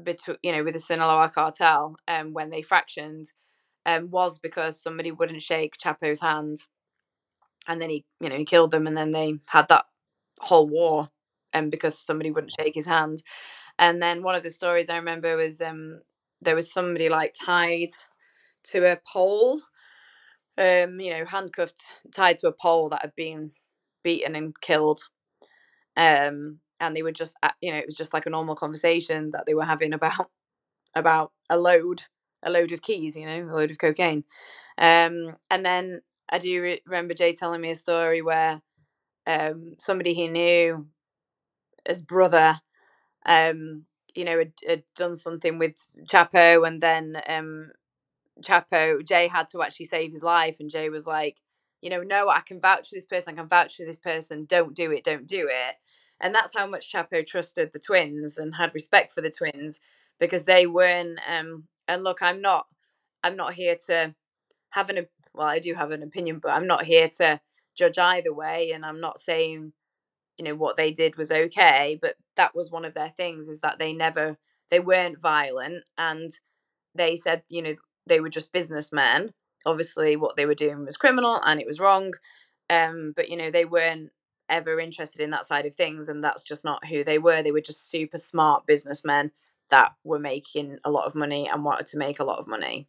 [0.04, 3.26] between, you know, with the Sinaloa cartel um, when they fractioned
[3.86, 6.60] um, was because somebody wouldn't shake Chapo's hand,
[7.68, 9.86] and then he, you know, he killed them, and then they had that
[10.42, 11.10] whole war,
[11.54, 13.22] um, because somebody wouldn't shake his hand.
[13.80, 16.02] And then one of the stories I remember was um,
[16.42, 17.90] there was somebody like tied
[18.66, 19.62] to a pole,
[20.58, 21.84] um, you know, handcuffed,
[22.16, 23.52] tied to a pole that had been
[24.04, 25.02] beaten and killed.
[25.98, 29.32] Um, and they were just, uh, you know, it was just like a normal conversation
[29.32, 30.30] that they were having about
[30.96, 32.04] about a load,
[32.44, 34.24] a load of keys, you know, a load of cocaine.
[34.78, 38.62] Um, and then I do re- remember Jay telling me a story where
[39.28, 40.88] um, somebody he knew,
[41.88, 42.60] his brother,
[43.26, 43.86] um,
[44.16, 45.76] you know, had, had done something with
[46.10, 47.72] Chapo, and then um,
[48.42, 51.38] Chapo Jay had to actually save his life, and Jay was like,
[51.82, 54.46] you know, no, I can vouch for this person, I can vouch for this person.
[54.46, 55.76] Don't do it, don't do it.
[56.22, 59.82] And that's how much Chapo trusted the twins and had respect for the twins
[60.20, 61.20] because they weren't.
[61.30, 62.68] Um, and look, I'm not,
[63.24, 64.16] I'm not here to
[64.72, 65.08] have an.
[65.34, 67.42] Well, I do have an opinion, but I'm not here to
[67.78, 69.74] judge either way, and I'm not saying
[70.38, 73.62] you know what they did was okay but that was one of their things is
[73.62, 74.38] that they never
[74.70, 76.34] they weren't violent and
[76.94, 77.74] they said you know
[78.06, 79.34] they were just businessmen
[79.66, 82.14] obviously what they were doing was criminal and it was wrong.
[82.70, 84.12] Um, but you know, they weren't
[84.50, 87.42] ever interested in that side of things, and that's just not who they were.
[87.42, 89.32] They were just super smart businessmen
[89.70, 92.88] that were making a lot of money and wanted to make a lot of money.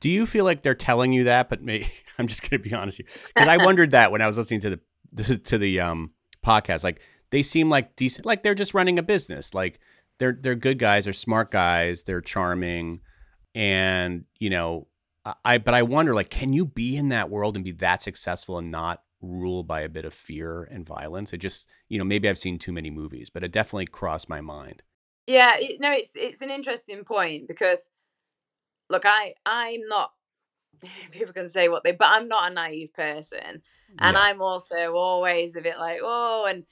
[0.00, 1.48] Do you feel like they're telling you that?
[1.48, 4.26] But me, I'm just going to be honest here because I wondered that when I
[4.26, 4.80] was listening to
[5.12, 6.12] the to the um
[6.44, 6.84] podcast.
[6.84, 9.54] Like they seem like decent, like they're just running a business.
[9.54, 9.80] Like
[10.18, 13.00] they're they're good guys, they're smart guys, they're charming,
[13.54, 14.88] and you know,
[15.44, 18.58] I but I wonder like, can you be in that world and be that successful
[18.58, 21.32] and not ruled by a bit of fear and violence?
[21.32, 24.40] It just you know maybe I've seen too many movies, but it definitely crossed my
[24.40, 24.82] mind.
[25.26, 27.90] Yeah, no, it's it's an interesting point because
[28.88, 30.12] look, I I'm not.
[31.12, 33.62] People can say what they, but I'm not a naive person,
[33.98, 34.16] and Yeah.
[34.16, 36.64] I'm also always a bit like, oh, and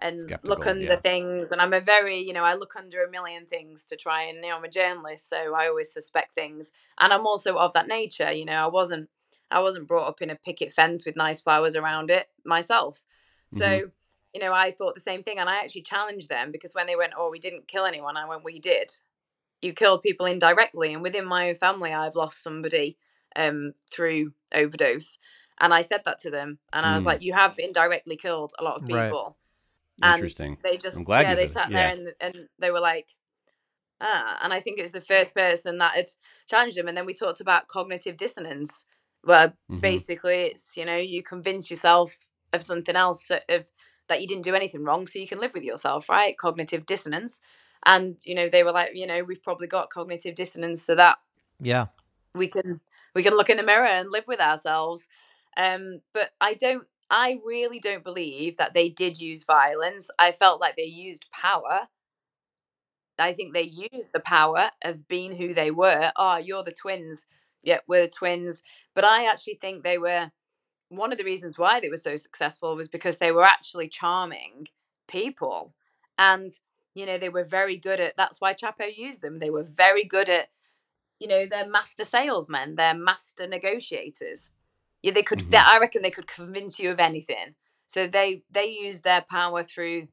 [0.00, 0.96] and look Skeptical, under yeah.
[0.96, 4.22] things, and I'm a very, you know, I look under a million things to try
[4.24, 7.72] and, you know, I'm a journalist, so I always suspect things, and I'm also of
[7.74, 8.30] that nature.
[8.32, 9.08] You know, I wasn't
[9.50, 13.02] I wasn't brought up in a picket fence with nice flowers around it myself,
[13.52, 13.64] so.
[13.66, 13.92] Mhm.
[14.34, 16.96] You know, I thought the same thing, and I actually challenged them because when they
[16.96, 18.92] went, "Oh, we didn't kill anyone," I went, "We did."
[19.60, 22.96] you killed people indirectly and within my own family i've lost somebody
[23.36, 25.18] um through overdose
[25.58, 27.06] and i said that to them and i was Mm.
[27.06, 29.08] like you have indirectly killed a lot of Right.
[29.08, 29.36] people
[30.02, 30.58] and Interesting.
[30.62, 33.08] they just I'm glad yeah they sat there and, and they were like
[34.00, 36.06] ah and i think it was the first person that had
[36.48, 38.86] challenged them and then we talked about cognitive dissonance
[39.24, 39.80] where Mhm.
[39.80, 42.16] basically it's you know you convince yourself
[42.52, 43.70] of something else that- of
[44.08, 46.38] that you didn't do anything wrong so you can live with yourself right?
[46.38, 47.40] Cognitive dissonance.
[47.86, 51.18] And you know they were like you know we've probably got cognitive dissonance so that
[51.60, 51.86] Yeah.
[52.34, 52.80] we can
[53.14, 55.08] we can look in the mirror and live with ourselves.
[55.56, 60.10] Um but i don't i really don't believe that they did use violence.
[60.18, 61.88] I felt like they used power.
[63.18, 63.62] I think they
[63.92, 66.12] used the power of being who they were.
[66.16, 67.26] Oh you're the twins.
[67.62, 68.62] Yeah we're the twins
[68.98, 70.28] but i actually think they were
[70.88, 74.66] one of the reasons why they were so successful was because they were actually charming
[75.06, 75.72] people
[76.18, 76.50] and
[76.94, 80.04] you know they were very good at that's why chapo used them they were very
[80.04, 80.48] good at
[81.20, 84.52] you know they're master salesmen they're master negotiators
[85.02, 85.50] yeah they could Mhm.
[85.52, 87.54] they, i reckon they could convince you of anything
[87.86, 90.08] so they they use their power through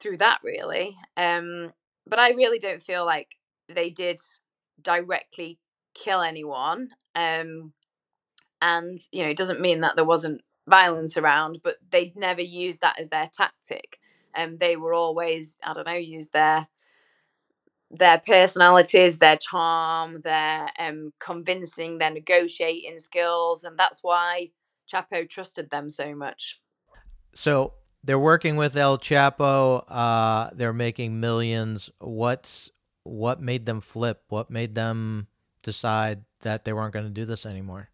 [0.00, 1.72] through that really um
[2.06, 3.28] but i really don't feel like
[3.68, 4.20] they did
[4.82, 5.58] directly
[5.96, 7.72] kill anyone um
[8.62, 12.80] and you know it doesn't mean that there wasn't violence around but they'd never used
[12.80, 13.98] that as their tactic
[14.34, 16.66] and they were always i don't know use their
[17.90, 24.50] their personalities their charm their um convincing their negotiating skills and that's why
[24.92, 26.60] chapo trusted them so much
[27.34, 29.84] So they're working with El Chapo.
[29.88, 31.90] Uh, they're making millions.
[32.00, 32.70] What's
[33.02, 34.22] what made them flip?
[34.28, 35.28] What made them
[35.66, 37.90] decide that they weren't going to do this anymore?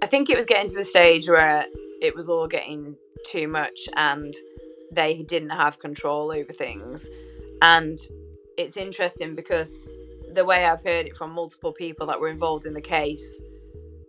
[0.00, 1.66] I think it was getting to the stage where
[2.00, 4.32] it was all getting too much and
[4.92, 7.06] they didn't have control over things.
[7.60, 7.98] And
[8.56, 9.86] it's interesting because
[10.32, 13.42] the way I've heard it from multiple people that were involved in the case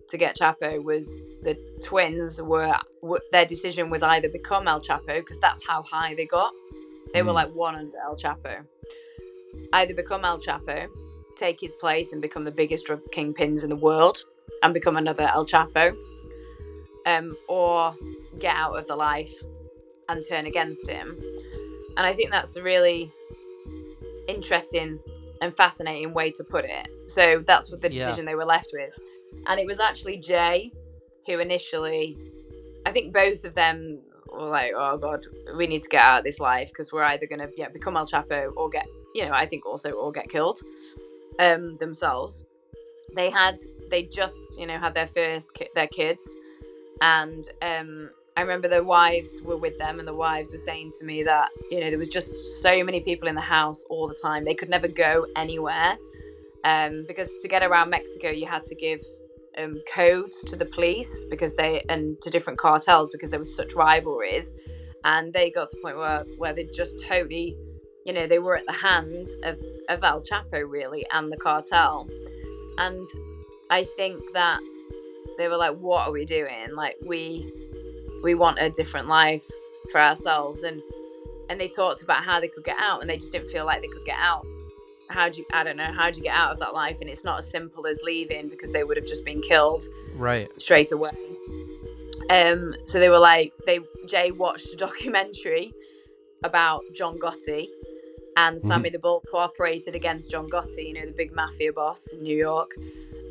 [0.09, 1.07] to get Chapo was
[1.41, 2.75] the twins were
[3.31, 6.53] their decision was either become El Chapo because that's how high they got.
[7.13, 7.35] They were Mm.
[7.35, 8.65] like one under El Chapo.
[9.73, 10.87] Either become El Chapo,
[11.35, 14.23] take his place and become the biggest drug kingpins in the world
[14.63, 15.95] and become another El Chapo,
[17.05, 17.95] um, or
[18.39, 19.31] get out of the life
[20.07, 21.15] and turn against him.
[21.97, 23.11] And I think that's a really
[24.27, 24.99] interesting
[25.41, 26.87] and fascinating way to put it.
[27.07, 28.05] So that's what the Yeah.
[28.05, 28.93] decision they were left with.
[29.47, 30.71] And it was actually Jay
[31.25, 32.17] who initially,
[32.85, 34.01] I think both of them
[34.39, 35.25] were like, oh God,
[35.55, 37.97] we need to get out of this life because we're either going to yeah, become
[37.97, 40.59] El Chapo or get, you know, I think also or get killed
[41.39, 42.45] um, themselves.
[43.15, 43.55] They had,
[43.89, 46.27] they just, you know, had their first, ki- their kids.
[47.01, 48.09] And um,
[48.39, 51.49] I remember their wives were with them, and the wives were saying to me that
[51.71, 54.45] you know there was just so many people in the house all the time.
[54.45, 55.97] They could never go anywhere
[56.63, 59.01] um, because to get around Mexico, you had to give
[59.61, 63.73] um, codes to the police because they and to different cartels because there was such
[63.73, 64.55] rivalries,
[65.03, 67.55] and they got to the point where where they just totally,
[68.05, 69.57] you know, they were at the hands of
[69.89, 72.07] of El Chapo really and the cartel,
[72.77, 73.07] and
[73.69, 74.59] I think that
[75.37, 76.75] they were like, "What are we doing?
[76.75, 77.45] Like we."
[78.23, 79.43] we want a different life
[79.91, 80.81] for ourselves and
[81.49, 83.81] and they talked about how they could get out and they just didn't feel like
[83.81, 84.45] they could get out
[85.09, 87.09] how do you i don't know how do you get out of that life and
[87.09, 89.83] it's not as simple as leaving because they would have just been killed
[90.15, 90.47] Right.
[90.61, 91.11] straight away
[92.29, 95.71] um so they were like they jay watched a documentary
[96.43, 97.67] about john gotti
[98.37, 102.23] and Sammy the Bull cooperated against John Gotti, you know, the big mafia boss in
[102.23, 102.71] New York.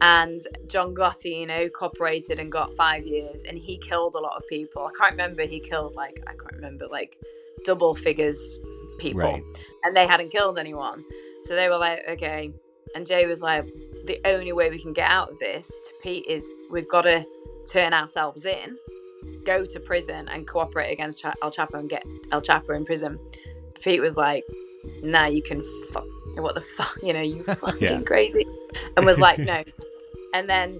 [0.02, 4.36] And John Gotti, you know, cooperated and got five years, and he killed a lot
[4.36, 4.82] of people.
[4.86, 7.16] I can't remember he killed like I can't remember like
[7.64, 8.58] double figures
[8.98, 9.42] people, Right.
[9.84, 11.02] and they hadn't killed anyone.
[11.48, 12.52] So they were like, okay.
[12.94, 13.64] And Jay was like,
[14.06, 17.24] the only way we can get out of this to Pete is we've got to
[17.70, 18.76] turn ourselves in,
[19.44, 23.18] go to prison and cooperate against El Chapo and get El Chapo in prison.
[23.80, 24.44] Pete was like,
[25.02, 26.04] nah, you can fuck,
[26.36, 28.00] what the fuck, you know, you fucking Yeah.
[28.02, 28.44] crazy.
[28.96, 29.64] And was like, no.
[30.34, 30.78] And then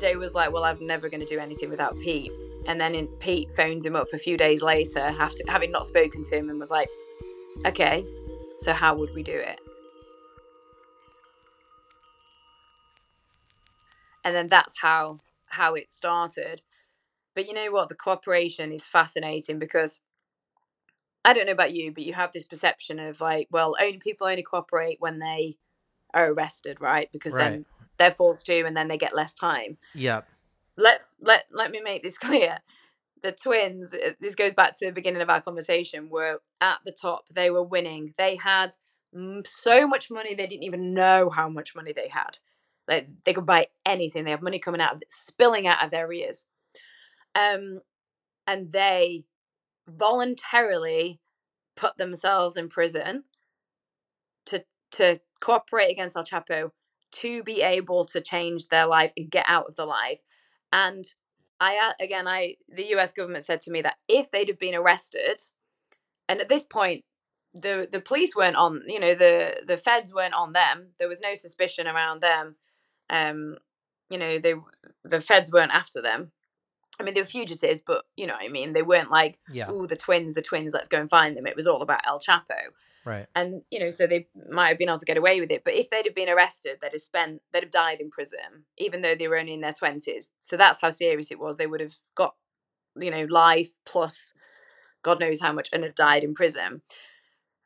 [0.00, 2.32] Jay was like, well, I'm never going to do anything without Pete.
[2.66, 6.22] And then in, Pete phoned him up a few days later, after having not spoken
[6.24, 6.88] to him, and was like,
[7.66, 8.04] okay,
[8.60, 9.60] so how would we do it?
[14.28, 16.62] And then that's how how it started.
[17.34, 17.88] But you know what?
[17.88, 20.02] The cooperation is fascinating because
[21.24, 24.26] I don't know about you, but you have this perception of like, well, only people
[24.28, 25.56] only cooperate when they
[26.14, 27.08] are arrested, right?
[27.12, 27.66] Because then
[27.98, 30.28] they're forced to, and then they get less time Yep.
[30.76, 32.58] let's let let me make this clear
[33.22, 36.92] the twins uh, this goes back to the beginning of our conversation were at the
[36.92, 38.70] top they were winning they had
[39.46, 42.38] so much money they didn't even know how much money they had
[42.88, 46.10] like they could buy anything they have money coming out of spilling out of their
[46.12, 46.46] ears
[47.34, 47.80] um
[48.46, 49.24] and they
[49.88, 51.20] voluntarily
[51.76, 53.24] put themselves in prison
[54.46, 56.70] to to cooperate against El Chapo
[57.10, 60.20] to be able to change their life and get out of the life
[60.72, 61.06] and
[61.60, 63.12] I uh, again, I the U.S.
[63.12, 65.40] government said to me that if they'd have been arrested,
[66.28, 67.04] and at this point,
[67.54, 70.88] the the police weren't on, you know, the the feds weren't on them.
[70.98, 72.56] There was no suspicion around them.
[73.10, 73.56] Um,
[74.10, 74.54] you know, they
[75.04, 76.32] the feds weren't after them.
[77.00, 79.66] I mean, they were fugitives, but you know, what I mean, they weren't like, Yeah.
[79.68, 81.46] oh, the twins, the twins, let's go and find them.
[81.46, 82.54] It was all about El Chapo
[83.04, 83.26] Right.
[83.34, 85.72] and you know so they might have been able to get away with it but
[85.72, 89.14] if they'd have been arrested they'd have spent they'd have died in prison even though
[89.14, 91.94] they were only in their 20s so that's how serious it was they would have
[92.16, 92.34] got
[93.00, 94.34] you know life plus
[95.02, 96.82] god knows how much and have died in prison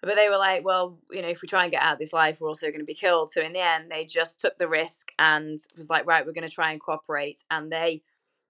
[0.03, 2.13] but they were like well you know if we try and get out of this
[2.13, 3.31] life we're also going to be killed.
[3.33, 6.49] So in the end they just took the risk and was like right we're going
[6.49, 7.43] to try and cooperate.
[7.51, 8.03] And they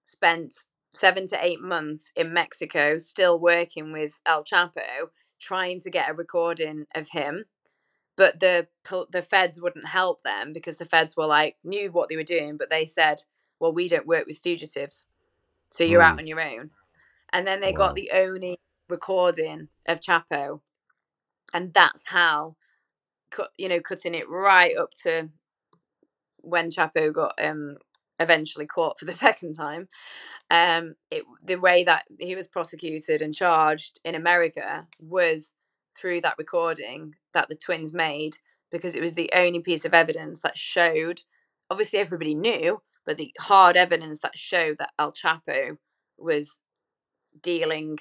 [0.05, 0.53] spent
[0.93, 5.09] seven to eight months in mexico still working with el chapo
[5.41, 7.45] trying to get a recording of him.
[8.15, 8.67] But the
[9.11, 12.57] the feds wouldn't help them because the feds were like knew what they were doing
[12.57, 13.21] but they said
[13.59, 15.09] well we don't work with fugitives
[15.71, 16.19] so you're out Mm.
[16.19, 16.71] on your own.
[17.31, 17.77] And then they Wow.
[17.79, 20.61] got the only recording of chapo
[21.53, 22.55] and that's how
[23.57, 25.29] you know cutting it right up to
[26.37, 27.77] when chapo got um
[28.19, 29.87] eventually caught for the second time
[30.51, 35.53] um it the way that he was prosecuted and charged in america was
[35.97, 38.37] through that recording that the twins made
[38.71, 41.21] because it was the only piece of evidence that showed
[41.69, 45.77] obviously everybody knew but the hard evidence that showed that el chapo
[46.17, 46.59] was
[47.41, 47.97] dealing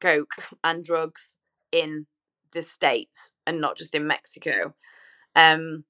[0.00, 0.34] coke
[0.64, 1.36] and drugs
[1.82, 2.06] in
[2.52, 4.74] the states and not just in mexico
[5.34, 5.84] um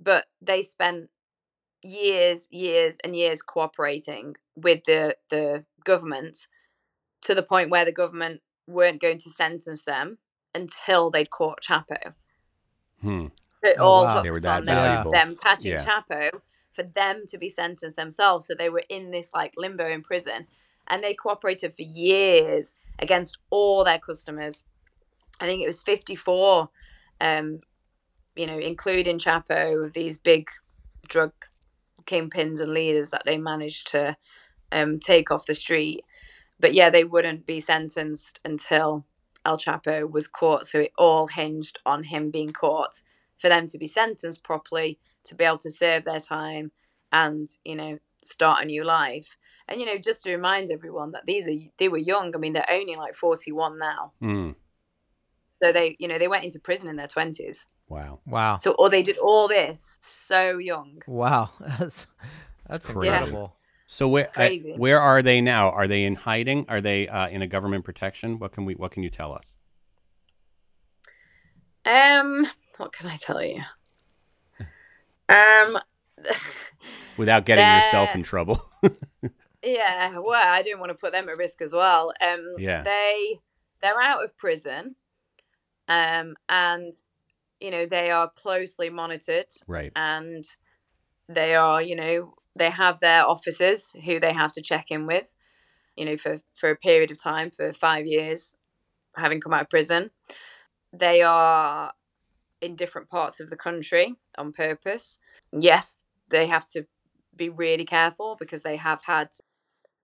[0.00, 1.08] but they spent
[1.82, 6.36] years years and years cooperating with the the government
[7.22, 10.18] to the point where the government weren't going to sentence them
[10.54, 12.14] until they'd caught chapo
[13.00, 13.26] Hmm.
[13.62, 14.14] so it Oh, all wow.
[14.14, 15.12] hooked They were that on them, valuable.
[15.12, 15.84] them catching Yeah.
[15.84, 16.30] chapo
[16.74, 20.46] for them to be sentenced themselves so they were in this like limbo in prison
[20.88, 24.64] and they cooperated for years against all their customers
[25.40, 26.68] i think it was 54
[27.20, 27.60] um
[28.36, 30.48] you know including chapo of these big
[31.08, 31.32] drug
[32.06, 34.16] kingpins and leaders that they managed to
[34.70, 36.04] um take off the street.
[36.60, 39.04] But yeah they wouldn't be sentenced until
[39.44, 40.66] el chapo was caught.
[40.66, 43.00] So it all hinged on him being caught.
[43.40, 46.70] For them to be sentenced properly to be able to serve their time
[47.10, 49.36] and you know start a new life.
[49.68, 52.34] And you know just to remind everyone that these are they were young.
[52.34, 54.12] I mean they're only like 41 now.
[54.20, 54.50] Hmm.
[55.62, 58.20] So they you know they went into prison in their 20s Wow.
[58.26, 58.58] Wow.
[58.58, 61.50] so or they did all this so young Wow.
[61.78, 62.06] That's
[62.68, 63.08] that's crazy.
[63.12, 63.56] incredible.
[63.86, 65.70] So where I- where are they now?
[65.70, 66.64] Are they in hiding?
[66.68, 68.38] Are they uh, in a government protection?
[68.38, 69.54] What can we What can you tell us?
[71.84, 72.46] um
[72.76, 73.60] what can i tell you
[75.28, 75.78] um
[77.16, 78.62] Without getting yourself They're- in trouble.
[79.64, 82.12] Yeah, well, I didn't want to put them at risk as well.
[82.20, 82.82] Um, Yeah.
[82.82, 83.38] they
[83.80, 84.96] they're out of prison,
[85.92, 86.94] um, and
[87.60, 89.92] you know they are closely monitored, right.
[89.94, 90.44] and
[91.28, 95.34] they are, you know, they have their officers who they have to check in with,
[95.96, 98.54] you know, for for a period of time for five years,
[99.16, 100.10] having come out of prison.
[100.92, 101.92] they are
[102.60, 105.18] in different parts of the country on purpose.
[105.52, 105.98] Yes,
[106.30, 106.86] they have to
[107.34, 109.28] be really careful because they have had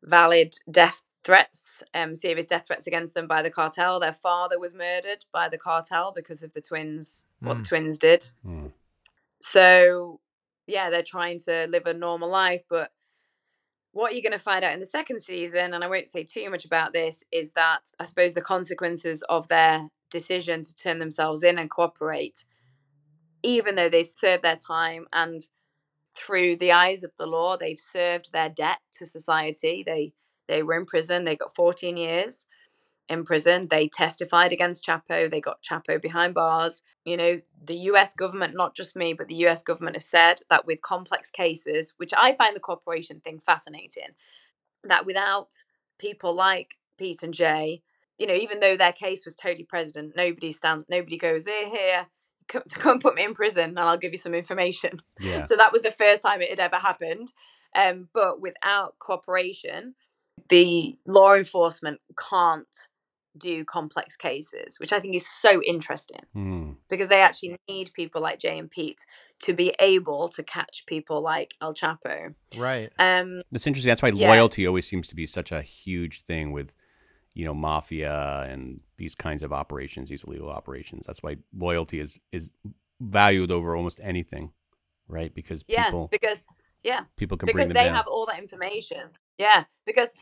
[0.03, 4.01] valid death threats, um, serious death threats against them by the cartel.
[4.01, 7.68] Their father was murdered by the cartel because of the twins, what the Mm.
[7.68, 8.31] twins did.
[8.47, 8.72] Mm.
[9.39, 10.20] So,
[10.66, 12.64] yeah, they're trying to live a normal life.
[12.70, 12.93] But
[13.93, 16.49] what you're going to find out in the second season, and I won't say too
[16.49, 21.45] much about this, is that I suppose the consequences of their decision to turn themselves
[21.45, 22.47] in and cooperate,
[23.43, 25.43] even though they've served their time and
[26.16, 29.83] through the eyes of the law, they've served their debt to society.
[29.85, 30.14] They
[30.49, 31.24] they were in prison.
[31.24, 32.46] They got 14 years
[33.09, 33.68] in prison.
[33.70, 35.30] They testified against Chapo.
[35.30, 36.82] They got Chapo behind bars.
[37.05, 40.66] You know, the US government, not just me, but the US government have said that
[40.66, 44.14] with complex cases, which I find the cooperation thing fascinating,
[44.84, 45.49] that without
[45.99, 47.82] people like Pete and Jay,
[48.18, 52.07] you know, even though their case was totally president, nobody stand, nobody goes here, here,
[52.49, 55.01] come, to come put me in prison, and I'll give you some information.
[55.20, 55.42] Yeah.
[55.42, 57.32] So that was the first time it had ever happened.
[57.74, 59.94] Um, but without cooperation,
[60.49, 62.66] the law enforcement can't
[63.36, 66.76] do complex cases, which I think is so interesting Mm.
[66.89, 69.01] because they actually need people like Jay and Pete
[69.41, 72.34] to be able to catch people like El Chapo.
[72.57, 72.91] Right.
[72.99, 73.91] Um, That's interesting.
[73.91, 74.28] That's why Yeah.
[74.28, 76.72] loyalty always seems to be such a huge thing with,
[77.34, 81.07] you know, mafia and these kinds of operations, these illegal operations.
[81.07, 82.51] That's why loyalty is is
[83.01, 84.53] valued over almost anything,
[85.07, 85.32] right?
[85.32, 86.45] Because yeah, people because
[86.82, 87.95] yeah, people can because they down.
[87.95, 89.11] have all that information.
[89.39, 90.14] Yeah, because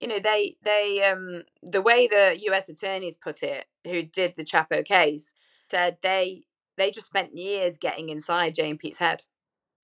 [0.00, 2.68] you know they they um the way the U.S.
[2.68, 5.34] attorneys put it, who did the Chapo case,
[5.70, 6.44] said they
[6.76, 9.24] they just spent years getting inside Jay and Pete's head,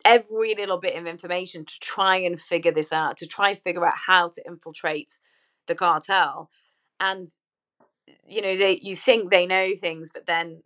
[0.05, 3.87] every little bit of information to try and figure this out, to try and figure
[3.87, 5.13] out how to infiltrate
[5.69, 6.51] the cartel,
[7.01, 7.29] and
[8.27, 10.63] you know they you think they know things, but then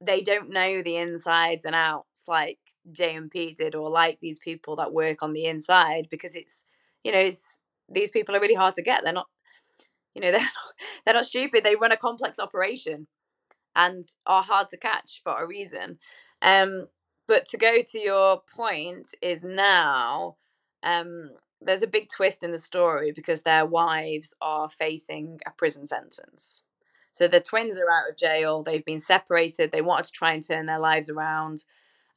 [0.00, 2.58] they don't know the insides and outs like
[2.92, 6.64] J and P did, or like these people that work on the inside, because it's
[7.06, 9.02] you know it's these people are really hard to get.
[9.04, 9.28] They're not,
[10.14, 11.62] you know, they're not, they're not stupid.
[11.62, 13.06] They run a complex operation
[13.76, 15.98] and are hard to catch for a reason.
[16.42, 16.88] Um,
[17.28, 20.36] but to go to your point is now
[20.82, 21.30] um,
[21.60, 26.64] there's a big twist in the story because their wives are facing a prison sentence.
[27.12, 28.64] So the twins are out of jail.
[28.64, 29.70] They've been separated.
[29.70, 31.62] They wanted to try and turn their lives around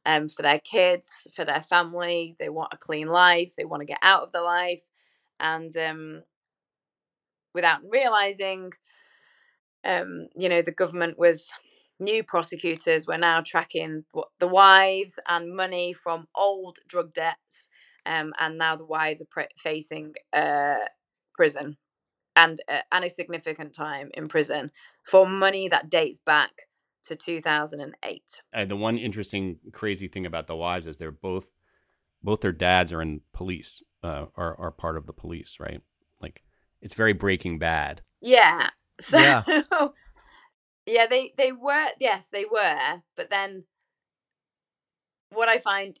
[0.06, 2.36] um, for their kids, for their family.
[2.38, 3.54] They want a clean life.
[3.56, 4.82] They want to get out of the life.
[5.38, 6.22] And um,
[7.54, 8.72] without realizing,
[9.84, 11.50] um, you know, the government was
[11.98, 14.04] new prosecutors were now tracking
[14.38, 17.68] the wives and money from old drug debts,
[18.06, 20.76] um, and now the wives are facing uh,
[21.34, 21.76] prison
[22.36, 24.70] and uh, and a significant time in prison
[25.04, 26.52] for money that dates back
[27.04, 28.22] to 2008.
[28.52, 31.46] Uh, the one interesting, crazy thing about the wives is they're both,
[32.22, 35.80] both their dads are in police, uh, are are part of the police, right?
[36.20, 36.42] Like
[36.80, 38.02] it's very Breaking Bad.
[38.20, 38.70] Yeah.
[39.00, 39.44] So Yeah.
[40.84, 43.64] yeah, they they were yes, they were, but then
[45.30, 45.98] what I find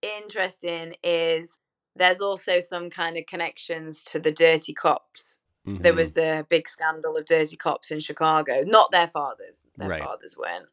[0.00, 1.60] interesting is
[1.96, 5.42] there's also some kind of connections to the dirty cops.
[5.80, 5.96] There Mhm.
[5.96, 9.68] was the big scandal of dirty cops in Chicago, not their fathers.
[9.78, 9.98] Their Right.
[9.98, 10.68] fathers weren't.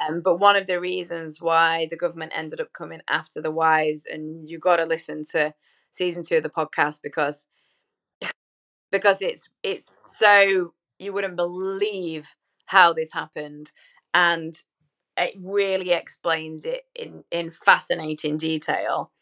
[0.00, 4.06] Um, but one of the reasons why the government ended up coming after the wives,
[4.06, 5.54] and you got to listen to
[5.92, 7.48] season two of the podcast because
[8.90, 12.28] because it's it's so you wouldn't believe
[12.66, 13.70] how this happened,
[14.14, 14.58] and
[15.16, 19.12] it really explains it in in fascinating detail.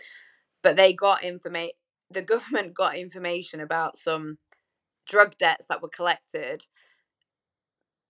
[0.62, 1.74] But they got information.
[2.10, 4.38] The government got information about some
[5.10, 6.64] drug debts that were collected,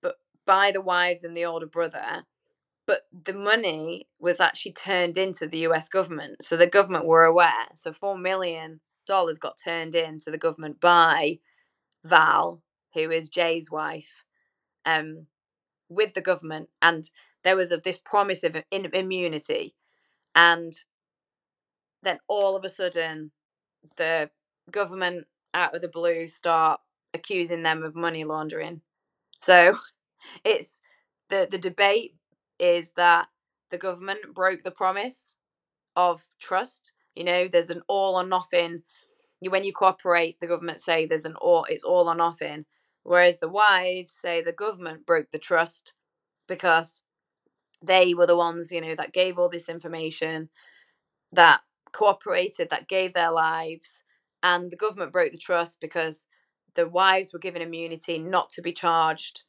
[0.02, 2.24] but by the wives and the older brother.
[2.86, 5.88] But the money was actually turned into the U.S.
[5.88, 7.68] government, so the government were aware.
[7.76, 11.38] So four million dollars got turned in to the government by
[12.04, 12.62] Val,
[12.94, 14.24] who is Jay's wife,
[14.86, 15.26] um,
[15.88, 17.08] with the government, and
[17.44, 19.74] there was a, this promise of immunity,
[20.34, 20.74] and
[22.02, 23.30] then all of a sudden,
[23.96, 24.30] the
[24.70, 26.80] government out of the blue start
[27.14, 28.80] accusing them of money laundering.
[29.38, 29.78] So
[30.44, 30.82] it's
[31.30, 32.14] the the debate
[32.58, 33.28] is that
[33.70, 35.38] the government broke the promise
[35.96, 36.92] of trust.
[37.14, 38.82] You know, there's an all or nothing.
[39.40, 41.64] When you cooperate, the government say there's an all.
[41.68, 42.66] It's all or nothing.
[43.04, 45.94] Whereas the wives say the government broke the trust
[46.48, 47.02] because
[47.82, 50.50] they were the ones, you know, that gave all this information,
[51.32, 51.60] that
[51.92, 54.04] cooperated, that gave their lives,
[54.42, 56.28] and the government broke the trust because
[56.74, 59.42] the wives were given immunity not to be charged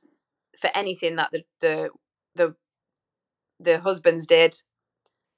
[0.60, 1.90] for anything that the, the
[2.36, 2.56] the
[3.60, 4.56] the husbands did,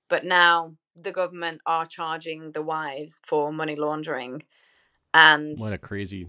[0.10, 4.44] but now the government are charging the wives for money laundering.
[5.14, 6.28] And What a crazy.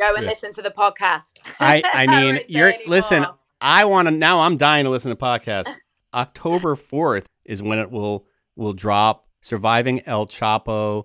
[0.00, 1.38] go and listen to the podcast.
[1.60, 3.22] I I mean, won't you're listen.
[3.22, 3.34] more.
[3.60, 4.40] I want to now.
[4.40, 5.72] I'm dying to listen to podcasts.
[6.14, 8.26] October fourth is when it will
[8.56, 9.24] will drop.
[9.42, 11.04] Surviving El Chapo,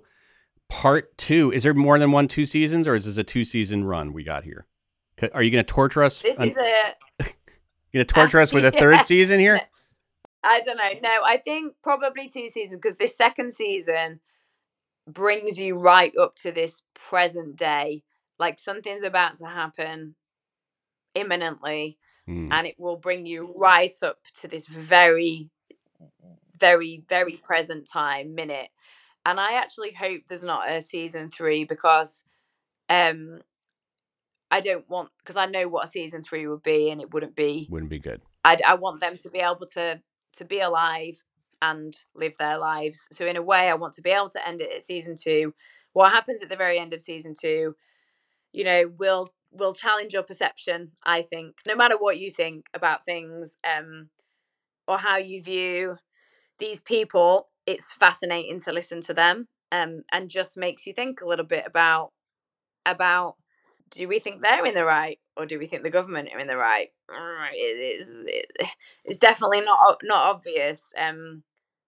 [0.72, 1.52] part two.
[1.52, 4.24] Is there more than one two seasons, or is this a two season run we
[4.24, 4.66] got here?
[5.34, 6.22] Are you going to torture us?
[6.22, 6.94] This un- is a
[7.94, 9.02] going to torture us with a third Yeah.
[9.04, 9.62] season here?
[10.44, 10.90] I don't know.
[11.04, 14.22] No, I think probably two seasons because this second season
[15.08, 18.04] brings you right up to this present day.
[18.40, 20.16] Like something's about to happen
[21.14, 22.52] imminently, Hmm.
[22.52, 25.50] and it will bring you right up to this very,
[26.60, 28.70] very, very present time minute.
[29.26, 32.24] And I actually hope there's not a season three because
[32.90, 33.42] um
[34.50, 37.36] I don't want because I know what a season three would be, and it wouldn't
[37.36, 38.22] be Wouldn't be good.
[38.44, 40.02] I, I want them to be able to
[40.38, 41.16] to be alive
[41.62, 43.08] and live their lives.
[43.12, 45.54] So in a way, I want to be able to end it at season two.
[45.94, 47.76] What happens at the very end of season two,
[48.52, 50.92] you know, will will challenge your perception.
[51.06, 54.10] I think, no matter what you think about things, um,
[54.88, 55.98] or how you view
[56.60, 61.28] these people, it's fascinating to listen to them, um, and just makes you think a
[61.28, 62.12] little bit about
[62.86, 63.36] about
[63.92, 66.48] do we think they're in the right or do we think the government are in
[66.48, 66.90] the right?
[67.54, 68.20] It is.
[68.26, 68.52] It,
[69.06, 70.94] it's definitely not not obvious.
[70.98, 71.44] Um,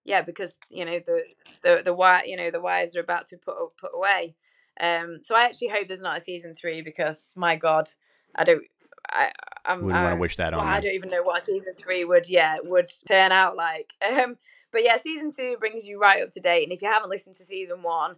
[0.06, 1.22] yeah, because you know the
[1.64, 4.36] the the why you know the wires are about to put put away.
[4.80, 7.90] Um, so I actually hope there's not a season three because my God,
[8.36, 8.64] I don't.
[9.12, 9.32] I
[9.66, 10.68] I'm, Wouldn't want to wish that well, on.
[10.68, 13.90] I don't even know what a season three would yeah would turn out like.
[14.02, 14.38] Um,
[14.74, 17.38] but yeah, season two brings you right up to date, and if you haven't listened
[17.38, 18.15] to season one,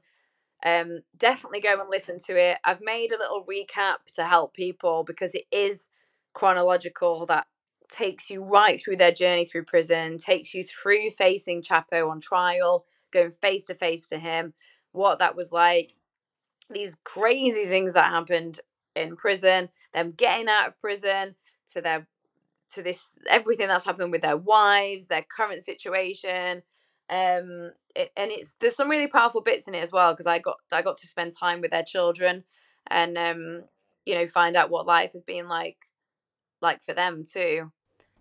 [0.65, 2.57] um, definitely go and listen to it.
[2.65, 5.91] I've made a little recap to help people because it is
[6.33, 7.45] chronological that
[7.91, 12.85] takes you right through their journey through prison, takes you through facing Chapo on trial,
[13.11, 14.53] going face to face to him,
[14.91, 15.93] what that was like,
[16.69, 18.59] these crazy things that happened
[18.95, 21.35] in prison, them getting out of prison,
[21.73, 22.07] to their
[22.76, 26.61] to this everything that's happened with their wives, their current situation.
[27.09, 30.39] Um it, and it's there's some really powerful bits in it as well because I
[30.39, 32.43] got I got to spend time with their children
[32.88, 33.63] and um
[34.05, 35.78] you know find out what life has been like
[36.61, 37.71] like for them too.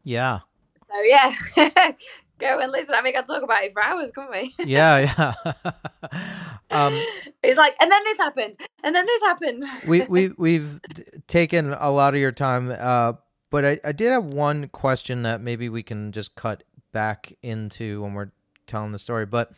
[0.02, 0.40] Yeah.
[0.76, 1.34] So yeah,
[2.38, 2.94] go and listen.
[2.94, 4.54] I mean, I can talk about it for hours, can't we?
[4.64, 5.34] Yeah, yeah.
[6.70, 7.02] um,
[7.42, 9.64] it's like, and then this happened, and then this happened.
[9.86, 10.80] we we we've
[11.26, 13.14] taken a lot of your time, uh,
[13.54, 18.02] but I, I did have one question that maybe we can just cut back into
[18.02, 18.32] when we're
[18.66, 19.26] telling the story.
[19.26, 19.52] But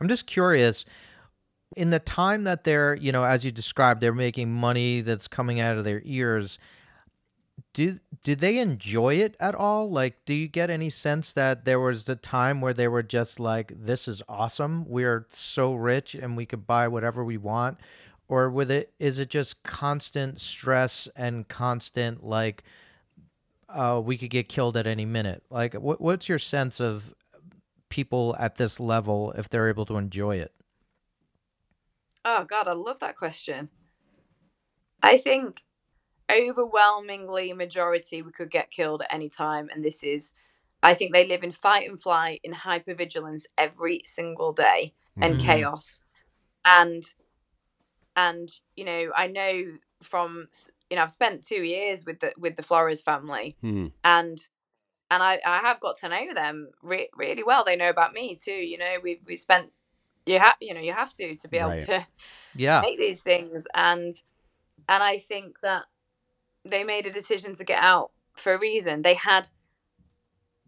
[0.00, 0.84] I'm just curious.
[1.76, 5.58] In the time that they're, you know, as you described, they're making money that's coming
[5.58, 6.60] out of their ears.
[7.72, 9.90] Do do they enjoy it at all?
[9.90, 13.40] Like, do you get any sense that there was a time where they were just
[13.40, 14.84] like, "This is awesome.
[14.86, 17.80] We're so rich and we could buy whatever we want,"
[18.28, 22.62] or with it is it just constant stress and constant like,
[23.72, 25.42] uh, we could get killed at any minute?
[25.50, 27.14] Like, what what's your sense of
[27.88, 30.52] people at this level if they're able to enjoy it?
[32.24, 33.70] Oh God, I love that question.
[35.02, 35.62] I think
[36.30, 40.34] overwhelmingly majority we could get killed at any time, and this is,
[40.82, 45.40] I think they live in fight and flight in hypervigilance every single day and Mhm.
[45.40, 46.04] chaos,
[46.64, 47.04] and
[48.16, 50.48] and you know I know from
[50.90, 53.86] you know I've spent two years with the with the Flores family, Hmm.
[54.04, 54.38] and
[55.10, 57.64] and I, I have got to know them re- really well.
[57.64, 58.52] They know about me too.
[58.52, 59.70] You know, we we spent
[60.26, 61.86] you have you know you have to to be able Right.
[61.86, 62.06] to
[62.54, 62.80] Yeah.
[62.82, 64.14] make these things, and
[64.88, 65.84] and I think that
[66.64, 69.02] they made a decision to get out for a reason.
[69.02, 69.48] They had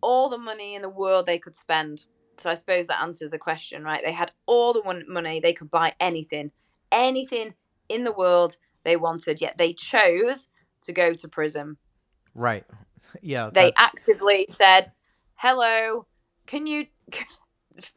[0.01, 2.05] all the money in the world they could spend.
[2.39, 4.03] So I suppose that answers the question, right?
[4.05, 6.51] They had all the mon- money they could buy anything,
[6.91, 7.55] anything
[7.89, 9.41] in the world they wanted.
[9.41, 10.49] Yet they chose
[10.83, 11.77] to go to prison.
[12.35, 12.65] Right.
[13.21, 13.51] Yeah.
[13.53, 14.85] They that's- actively said,
[15.35, 16.07] "Hello,
[16.47, 16.87] can you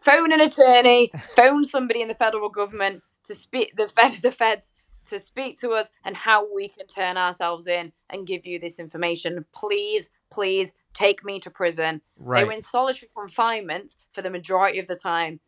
[0.02, 4.74] phone an attorney, phone somebody in the federal government to speak the fed the feds
[5.06, 8.78] to speak to us and how we can turn ourselves in and give you this
[8.78, 9.46] information.
[9.56, 12.42] Please, please take me to prison." right.
[12.42, 15.40] They were in solitary confinement for the majority of the time.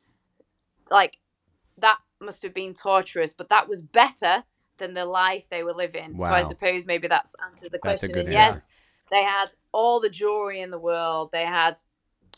[0.90, 1.18] Like
[1.80, 4.46] that must have been torturous, but that was better
[4.78, 6.20] than the life they were living.
[6.20, 8.18] So I suppose maybe that's answered the question.
[8.18, 8.68] And yes,
[9.12, 11.30] they had all the jewelry in the world.
[11.32, 11.76] They had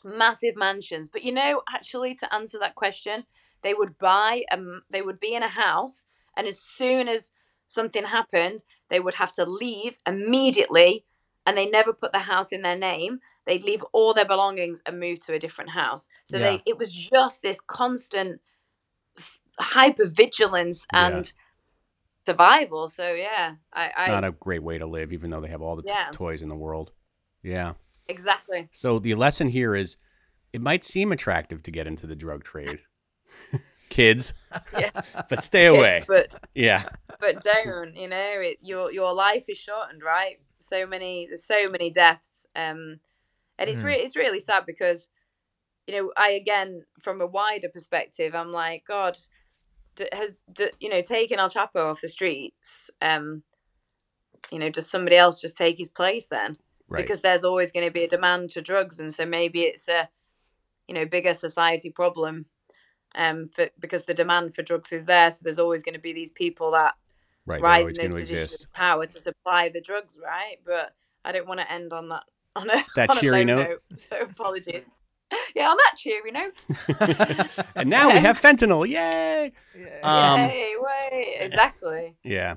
[0.03, 1.09] massive mansions.
[1.09, 3.25] But you know, actually, to answer that question,
[3.63, 7.31] they would buy um they would be in a house and as soon as
[7.67, 11.05] something happened, they would have to leave immediately
[11.45, 13.19] and they never put the house in their name.
[13.45, 16.07] they'd leave all their belongings and move to a different house.
[16.25, 16.43] So Yeah.
[16.57, 18.41] they it was just this constant
[19.59, 21.23] hyper vigilance Yeah.
[22.29, 22.87] Survival.
[22.87, 25.75] So yeah, I, I Not a great way to live, even though they have all
[25.75, 26.91] the t- toys in the world.
[27.43, 27.73] Yeah.
[28.07, 28.69] exactly.
[28.71, 29.97] So the lesson here is
[30.53, 32.79] it might seem attractive to get into the drug trade.
[33.89, 34.33] Kids,
[34.77, 34.91] Yeah.
[35.29, 36.03] but stay away.
[36.07, 36.83] But Yeah.
[37.19, 41.67] but don't you know it, your your life is shortened right so many there's so
[41.69, 42.99] many deaths um
[43.57, 45.09] and it's really it's really sad because
[45.87, 49.17] you know i again from a wider perspective i'm like god
[50.11, 50.37] has
[50.79, 53.43] you know taken el chapo off the streets um
[54.51, 56.57] you know does somebody else just take his place then
[56.91, 57.03] Right.
[57.05, 60.09] because there's always going to be a demand for drugs and so maybe it's a
[60.87, 62.45] you know bigger society problem
[63.15, 66.13] um for, because the demand for drugs is there so there's always going to be
[66.13, 66.95] these people that
[67.45, 67.61] right.
[67.61, 68.63] Rise in those positions exist.
[68.63, 72.23] of power to supply the drugs right but i don't want to end on that
[72.55, 73.83] on a That on a cheery low note?
[73.95, 74.85] so apologies
[75.55, 78.87] yeah on that cheery note and now we have fentanyl.
[78.87, 79.51] Yay.
[80.03, 82.55] Um, Yay, way exactly Yeah.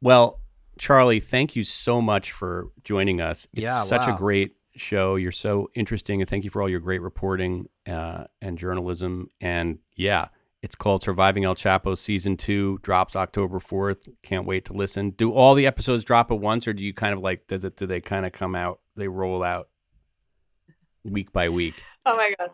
[0.00, 0.40] Well,
[0.78, 3.48] Charlie, thank you so much for joining us.
[3.52, 5.16] It's Yeah, such a great show.
[5.16, 9.28] You're so interesting, and thank you for all your great reporting uh, and journalism.
[9.40, 10.28] And yeah,
[10.62, 12.78] it's called Surviving El Chapo Season Two.
[12.82, 14.06] Drops October fourth.
[14.22, 15.10] Can't wait to listen.
[15.10, 17.46] Do all the episodes drop at once, or do you kind of like?
[17.46, 17.76] Does it?
[17.76, 18.80] Do they kind of come out?
[18.96, 19.68] They roll out
[21.10, 21.74] week by week.
[22.04, 22.50] oh my god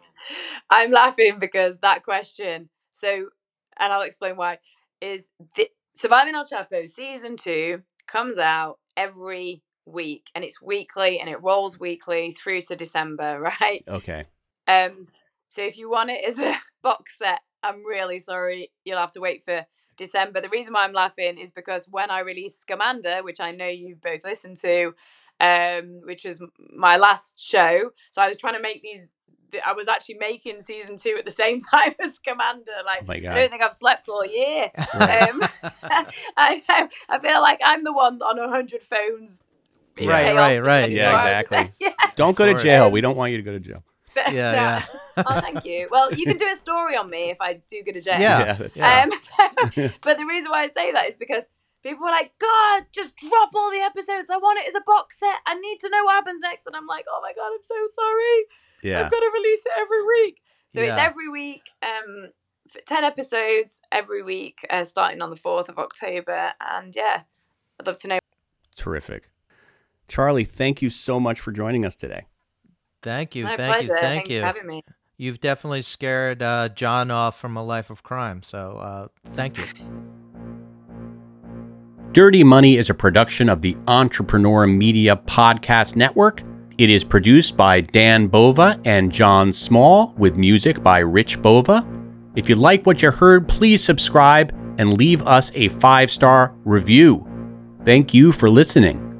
[0.70, 3.28] i'm laughing because that question so
[3.78, 4.58] and i'll explain why
[5.00, 11.28] is the, surviving el chapo season two comes out every week and it's weekly and
[11.28, 14.26] it rolls weekly through to december right Okay.
[14.68, 15.08] Um,
[15.48, 18.70] so if you want it as a box set, I'm really sorry.
[18.84, 20.40] You'll have to wait for December.
[20.40, 24.00] The reason why I'm laughing is because when I released Scamanda, which I know you've
[24.00, 24.94] both listened to,
[25.40, 26.42] um, which was
[26.74, 29.14] my last show, so I was trying to make these.
[29.66, 32.84] I was actually making season two at the same time as Scamanda.
[32.86, 34.70] Like, Oh my I don't think I've slept all year.
[34.94, 35.28] Right.
[35.28, 35.42] Um,
[36.36, 36.88] I know.
[37.10, 39.42] I feel like I'm the one on a hundred phones.
[39.94, 40.90] being Right, right, right.
[40.90, 41.72] Yeah, exactly.
[41.80, 41.90] yeah.
[42.16, 42.90] Don't go to jail.
[42.90, 43.84] We don't want you to go to jail.
[44.16, 44.84] Yeah, yeah.
[45.18, 45.88] oh, thank you.
[45.90, 48.20] Well, you can do a story on me if I do go to jail.
[48.20, 48.52] Yeah.
[48.54, 49.02] that's Yeah.
[49.04, 51.46] Um, so- but the reason why I say that is because
[51.82, 54.30] people were like, God, just drop all the episodes.
[54.30, 55.36] I want it as a box set.
[55.46, 56.66] I need to know what happens next.
[56.66, 58.44] And I'm like, oh my God, I'm so sorry.
[58.82, 59.04] yeah.
[59.04, 60.42] I've got to release it every week.
[60.68, 62.30] So it's every week, um,
[62.86, 66.52] 10 episodes every week, uh, starting on the 4th of October.
[66.60, 67.22] And yeah,
[67.78, 68.18] I'd love to know.
[68.74, 69.28] Terrific.
[70.08, 72.24] Charlie, thank you so much for joining us today.
[73.02, 73.94] Thank you, My thank pleasure.
[73.94, 74.40] you, thank Thanks you.
[74.40, 74.82] for having me.
[75.18, 78.42] You've definitely scared uh, John off from a life of crime.
[78.42, 80.21] So uh, thank you.
[82.12, 86.42] Dirty Money is a production of the Entrepreneur Media Podcast Network.
[86.76, 91.88] It is produced by Dan Bova and John Small with music by Rich Bova.
[92.36, 97.26] If you like what you heard, please subscribe and leave us a five star review.
[97.86, 99.11] Thank you for listening.